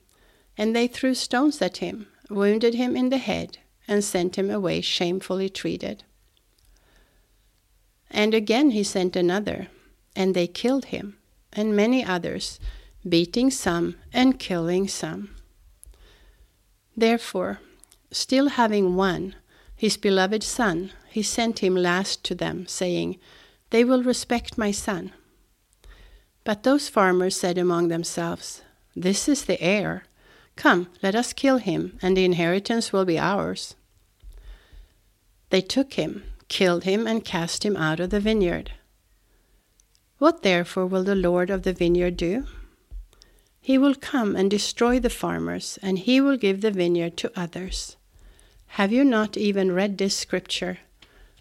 and 0.56 0.74
they 0.74 0.86
threw 0.86 1.14
stones 1.14 1.60
at 1.60 1.78
him, 1.78 2.06
wounded 2.30 2.74
him 2.74 2.96
in 2.96 3.08
the 3.08 3.18
head, 3.18 3.58
and 3.88 4.04
sent 4.04 4.36
him 4.36 4.48
away 4.48 4.80
shamefully 4.80 5.48
treated. 5.48 6.04
And 8.10 8.32
again 8.32 8.70
he 8.70 8.84
sent 8.84 9.16
another, 9.16 9.68
and 10.14 10.34
they 10.34 10.46
killed 10.46 10.86
him, 10.86 11.18
and 11.52 11.76
many 11.76 12.04
others 12.04 12.60
beating 13.06 13.50
some 13.50 13.96
and 14.12 14.38
killing 14.38 14.88
some. 14.88 15.30
Therefore, 16.96 17.60
still 18.10 18.48
having 18.48 18.96
one, 18.96 19.34
his 19.76 19.96
beloved 19.96 20.42
son, 20.42 20.90
he 21.08 21.22
sent 21.22 21.60
him 21.60 21.76
last 21.76 22.24
to 22.24 22.34
them, 22.34 22.66
saying, 22.66 23.18
They 23.70 23.84
will 23.84 24.02
respect 24.02 24.58
my 24.58 24.72
son. 24.72 25.12
But 26.44 26.62
those 26.62 26.88
farmers 26.88 27.36
said 27.36 27.58
among 27.58 27.88
themselves, 27.88 28.62
This 28.96 29.28
is 29.28 29.44
the 29.44 29.60
heir. 29.62 30.04
Come, 30.56 30.88
let 31.02 31.14
us 31.14 31.32
kill 31.32 31.58
him, 31.58 31.98
and 32.02 32.16
the 32.16 32.24
inheritance 32.24 32.92
will 32.92 33.04
be 33.04 33.18
ours. 33.18 33.76
They 35.50 35.60
took 35.60 35.94
him, 35.94 36.24
killed 36.48 36.84
him, 36.84 37.06
and 37.06 37.24
cast 37.24 37.64
him 37.64 37.76
out 37.76 38.00
of 38.00 38.10
the 38.10 38.20
vineyard. 38.20 38.72
What 40.18 40.42
therefore 40.42 40.86
will 40.86 41.04
the 41.04 41.14
Lord 41.14 41.48
of 41.48 41.62
the 41.62 41.72
vineyard 41.72 42.16
do? 42.16 42.44
He 43.68 43.76
will 43.76 43.94
come 43.94 44.34
and 44.34 44.50
destroy 44.50 44.98
the 44.98 45.10
farmers, 45.10 45.78
and 45.82 45.98
he 45.98 46.22
will 46.22 46.38
give 46.38 46.62
the 46.62 46.70
vineyard 46.70 47.18
to 47.18 47.30
others. 47.38 47.98
Have 48.78 48.92
you 48.92 49.04
not 49.04 49.36
even 49.36 49.72
read 49.72 49.98
this 49.98 50.16
scripture? 50.16 50.78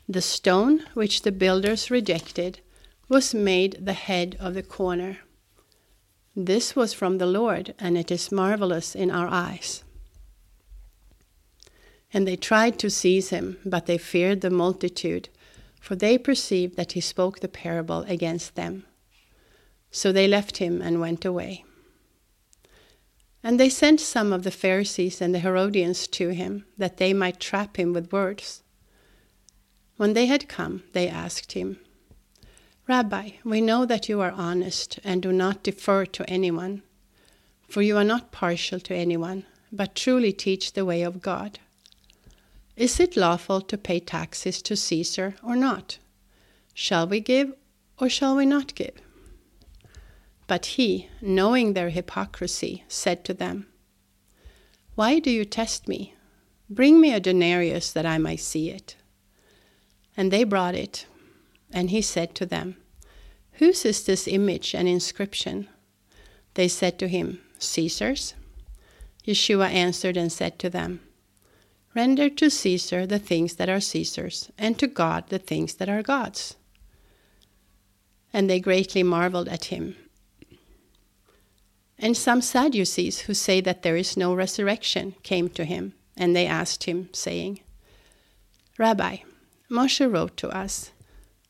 The 0.10 0.22
stone 0.22 0.84
which 0.94 1.22
the 1.22 1.32
builders 1.32 1.90
rejected 1.90 2.60
was 3.08 3.34
made 3.34 3.78
the 3.80 3.94
head 3.94 4.36
of 4.42 4.56
the 4.56 4.62
corner. 4.62 5.20
This 6.36 6.76
was 6.76 6.92
from 6.92 7.18
the 7.18 7.26
Lord, 7.26 7.74
and 7.80 7.98
it 7.98 8.12
is 8.12 8.30
marvelous 8.30 8.94
in 8.94 9.10
our 9.10 9.30
eyes. 9.30 9.86
And 12.12 12.28
they 12.28 12.36
tried 12.36 12.78
to 12.80 12.90
seize 12.90 13.30
him, 13.30 13.58
but 13.64 13.86
they 13.86 13.98
feared 13.98 14.42
the 14.42 14.50
multitude, 14.50 15.30
for 15.80 15.96
they 15.96 16.18
perceived 16.18 16.76
that 16.76 16.92
he 16.92 17.00
spoke 17.00 17.40
the 17.40 17.48
parable 17.48 18.02
against 18.02 18.56
them. 18.56 18.84
So 19.92 20.12
they 20.12 20.28
left 20.28 20.58
him 20.58 20.82
and 20.82 21.00
went 21.00 21.24
away. 21.24 21.64
And 23.44 23.60
they 23.60 23.70
sent 23.70 24.00
some 24.00 24.34
of 24.34 24.44
the 24.44 24.52
Pharisees 24.52 25.22
and 25.22 25.34
the 25.34 25.40
Herodians 25.40 26.08
to 26.08 26.30
him, 26.30 26.66
that 26.78 26.98
they 26.98 27.14
might 27.14 27.40
trap 27.40 27.78
him 27.78 27.94
with 27.94 28.12
words. 28.12 28.64
When 29.98 30.14
they 30.14 30.26
had 30.26 30.50
come, 30.50 30.84
they 30.94 31.08
asked 31.08 31.54
him, 31.54 31.80
Rabbi, 32.88 33.32
we 33.44 33.62
know 33.62 33.86
that 33.86 34.08
you 34.08 34.22
are 34.22 34.32
honest 34.32 35.00
and 35.04 35.22
do 35.22 35.34
not 35.34 35.64
defer 35.64 36.06
to 36.06 36.30
anyone, 36.30 36.84
for 37.68 37.82
you 37.82 37.98
are 37.98 38.04
not 38.04 38.32
partial 38.32 38.80
to 38.80 38.96
anyone, 38.96 39.44
but 39.72 39.96
truly 39.96 40.32
teach 40.32 40.74
the 40.74 40.86
way 40.86 41.02
of 41.02 41.22
God. 41.22 41.60
Is 42.76 43.00
it 43.00 43.18
lawful 43.18 43.60
to 43.62 43.78
pay 43.78 44.00
taxes 44.00 44.62
to 44.62 44.76
Caesar 44.76 45.36
or 45.44 45.56
not? 45.56 45.98
Shall 46.74 47.08
we 47.08 47.20
give 47.20 47.54
or 48.00 48.08
shall 48.08 48.36
we 48.36 48.46
not 48.46 48.76
give? 48.76 48.94
But 50.48 50.66
he, 50.78 51.10
knowing 51.22 51.74
their 51.74 51.90
hypocrisy, 51.90 52.86
said 52.88 53.26
to 53.26 53.34
them, 53.34 53.68
Why 54.96 55.20
do 55.20 55.30
you 55.30 55.44
test 55.44 55.88
me? 55.88 56.16
Bring 56.70 57.00
me 57.00 57.14
a 57.14 57.20
denarius 57.20 57.92
that 57.92 58.06
I 58.06 58.18
may 58.18 58.38
see 58.38 58.70
it. 58.70 58.96
And 60.16 60.32
they 60.32 60.44
brought 60.46 60.76
it. 60.76 61.06
And 61.72 61.90
he 61.90 62.02
said 62.02 62.34
to 62.36 62.46
them, 62.46 62.78
Whose 63.54 63.86
is 63.86 64.06
this 64.06 64.28
image 64.28 64.74
and 64.74 64.88
inscription? 64.88 65.68
They 66.54 66.68
said 66.68 66.98
to 67.00 67.08
him, 67.08 67.42
Caesar's. 67.60 68.34
Yeshua 69.26 69.70
answered 69.70 70.16
and 70.16 70.32
said 70.32 70.58
to 70.60 70.70
them, 70.70 71.02
Render 71.94 72.30
to 72.30 72.50
Caesar 72.50 73.06
the 73.06 73.20
things 73.20 73.56
that 73.56 73.70
are 73.70 73.80
Caesar's, 73.80 74.52
and 74.58 74.78
to 74.80 74.88
God 74.88 75.30
the 75.30 75.40
things 75.40 75.76
that 75.76 75.90
are 75.90 76.04
God's. 76.04 76.56
And 78.32 78.50
they 78.50 78.60
greatly 78.60 79.04
marveled 79.04 79.50
at 79.50 79.66
him. 79.66 79.96
And 82.00 82.16
some 82.16 82.42
Sadducees, 82.42 83.22
who 83.22 83.34
say 83.34 83.60
that 83.62 83.82
there 83.82 83.98
is 83.98 84.16
no 84.16 84.34
resurrection, 84.34 85.16
came 85.24 85.50
to 85.50 85.66
him, 85.66 85.94
and 86.16 86.36
they 86.36 86.46
asked 86.46 86.84
him, 86.84 87.10
saying, 87.12 87.62
Rabbi, 88.78 89.18
Moshe 89.70 90.12
wrote 90.12 90.38
to 90.38 90.50
us, 90.50 90.92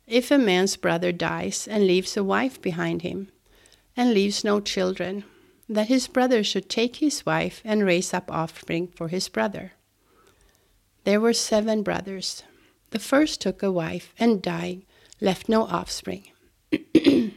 If 0.07 0.31
a 0.31 0.38
man's 0.38 0.77
brother 0.77 1.12
dies 1.12 1.67
and 1.67 1.86
leaves 1.86 2.15
a 2.15 2.23
wife 2.23 2.62
behind 2.62 3.01
him, 3.01 3.29
and 3.97 4.13
leaves 4.13 4.43
no 4.43 4.62
children, 4.62 5.25
that 5.67 5.88
his 5.88 6.07
brother 6.07 6.43
should 6.43 6.69
take 6.69 6.97
his 6.97 7.25
wife 7.25 7.62
and 7.65 7.86
raise 7.86 8.13
up 8.13 8.31
offspring 8.31 8.88
for 8.88 9.10
his 9.10 9.27
brother. 9.27 9.73
There 11.03 11.19
were 11.19 11.33
seven 11.33 11.83
brothers. 11.83 12.43
The 12.91 12.99
first 12.99 13.41
took 13.41 13.62
a 13.62 13.71
wife 13.71 14.13
and 14.17 14.41
dying 14.41 14.86
left 15.19 15.49
no 15.49 15.63
offspring. 15.63 16.27
the 16.71 17.31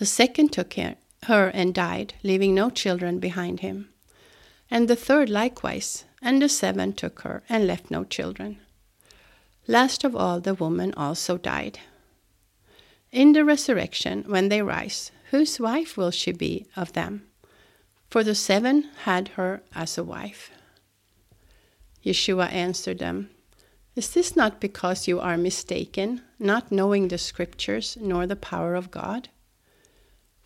second 0.00 0.52
took 0.52 0.74
her 0.74 0.96
and 1.28 1.74
died, 1.74 2.14
leaving 2.22 2.54
no 2.54 2.70
children 2.70 3.18
behind 3.18 3.60
him. 3.60 3.88
And 4.70 4.88
the 4.88 4.96
third 4.96 5.28
likewise, 5.28 6.04
and 6.22 6.40
the 6.40 6.48
seven 6.48 6.92
took 6.92 7.20
her 7.20 7.42
and 7.48 7.66
left 7.66 7.90
no 7.90 8.04
children. 8.04 8.58
Last 9.66 10.04
of 10.04 10.14
all, 10.14 10.40
the 10.40 10.54
woman 10.54 10.94
also 10.94 11.36
died. 11.36 11.80
In 13.10 13.32
the 13.32 13.44
resurrection, 13.44 14.24
when 14.26 14.48
they 14.48 14.62
rise, 14.62 15.10
whose 15.30 15.58
wife 15.58 15.96
will 15.96 16.10
she 16.10 16.32
be 16.32 16.66
of 16.76 16.92
them? 16.92 17.26
For 18.10 18.22
the 18.22 18.34
seven 18.34 18.90
had 19.04 19.28
her 19.30 19.62
as 19.74 19.98
a 19.98 20.04
wife. 20.04 20.50
Yeshua 22.04 22.52
answered 22.52 22.98
them, 22.98 23.30
Is 23.96 24.10
this 24.10 24.36
not 24.36 24.60
because 24.60 25.08
you 25.08 25.18
are 25.18 25.36
mistaken, 25.36 26.22
not 26.38 26.70
knowing 26.70 27.08
the 27.08 27.18
Scriptures 27.18 27.96
nor 28.00 28.26
the 28.26 28.36
power 28.36 28.74
of 28.76 28.92
God? 28.92 29.28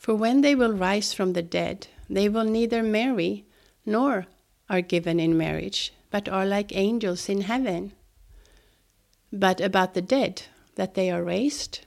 For 0.00 0.14
when 0.14 0.40
they 0.40 0.54
will 0.54 0.72
rise 0.72 1.12
from 1.12 1.34
the 1.34 1.42
dead, 1.42 1.88
they 2.08 2.26
will 2.26 2.44
neither 2.44 2.82
marry 2.82 3.44
nor 3.84 4.26
are 4.70 4.80
given 4.80 5.20
in 5.20 5.36
marriage, 5.36 5.92
but 6.10 6.26
are 6.26 6.46
like 6.46 6.74
angels 6.74 7.28
in 7.28 7.42
heaven. 7.42 7.92
But 9.30 9.60
about 9.60 9.92
the 9.92 10.00
dead, 10.00 10.44
that 10.76 10.94
they 10.94 11.10
are 11.10 11.22
raised, 11.22 11.80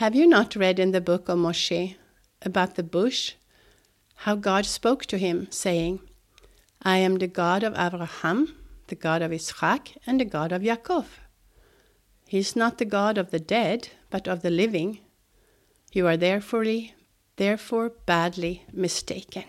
have 0.00 0.14
you 0.14 0.26
not 0.26 0.56
read 0.56 0.78
in 0.78 0.92
the 0.92 1.02
book 1.02 1.28
of 1.28 1.38
Moshe 1.38 1.94
about 2.40 2.76
the 2.76 2.82
bush, 2.82 3.34
how 4.24 4.34
God 4.34 4.64
spoke 4.64 5.04
to 5.06 5.18
him, 5.18 5.46
saying, 5.50 6.00
I 6.82 6.96
am 6.96 7.16
the 7.18 7.26
God 7.26 7.62
of 7.62 7.74
Abraham, 7.76 8.56
the 8.86 8.94
God 8.94 9.20
of 9.20 9.30
Isaac, 9.30 9.98
and 10.06 10.18
the 10.18 10.24
God 10.24 10.52
of 10.52 10.62
Yaakov. 10.62 11.04
He 12.26 12.38
is 12.38 12.56
not 12.56 12.78
the 12.78 12.86
God 12.86 13.18
of 13.18 13.30
the 13.30 13.38
dead, 13.38 13.90
but 14.08 14.26
of 14.26 14.40
the 14.40 14.50
living. 14.50 15.00
You 15.92 16.06
are 16.06 16.16
therefore, 16.16 16.64
therefore 17.36 17.90
badly 18.06 18.64
mistaken. 18.72 19.44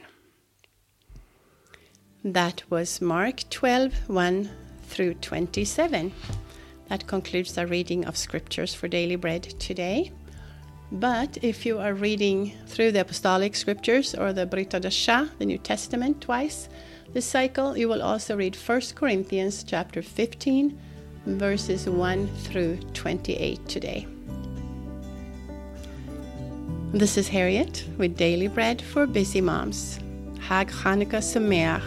That 2.23 2.63
was 2.69 3.01
Mark 3.01 3.49
12 3.49 4.09
1 4.09 4.49
through 4.83 5.15
27. 5.15 6.13
That 6.87 7.07
concludes 7.07 7.57
our 7.57 7.65
reading 7.65 8.05
of 8.05 8.17
scriptures 8.17 8.73
for 8.73 8.87
daily 8.87 9.15
bread 9.15 9.43
today. 9.59 10.11
But 10.91 11.39
if 11.41 11.65
you 11.65 11.79
are 11.79 11.93
reading 11.93 12.53
through 12.67 12.91
the 12.91 13.01
apostolic 13.01 13.55
scriptures 13.55 14.13
or 14.13 14.31
the 14.31 14.45
Brit 14.45 14.69
Hadashah, 14.69 15.31
the 15.39 15.45
New 15.45 15.57
Testament, 15.57 16.21
twice, 16.21 16.69
this 17.13 17.25
cycle, 17.25 17.75
you 17.75 17.89
will 17.89 18.03
also 18.03 18.37
read 18.37 18.55
1 18.55 18.81
Corinthians 18.95 19.63
chapter 19.63 20.01
15, 20.01 20.79
verses 21.25 21.89
1 21.89 22.27
through 22.27 22.77
28 22.93 23.67
today. 23.67 24.07
This 26.93 27.17
is 27.17 27.27
Harriet 27.27 27.86
with 27.97 28.17
Daily 28.17 28.47
Bread 28.47 28.79
for 28.79 29.08
Busy 29.08 29.41
Moms. 29.41 29.99
Hag 30.39 30.67
Hanukkah 30.69 31.23
Sameach 31.25 31.82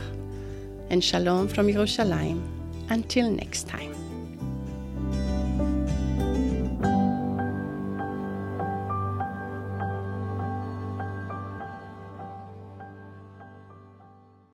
and 0.91 0.99
Shalom 0.99 1.47
from 1.47 1.69
Yerushalayim. 1.69 2.43
Until 2.91 3.31
next 3.31 3.69
time. 3.69 3.96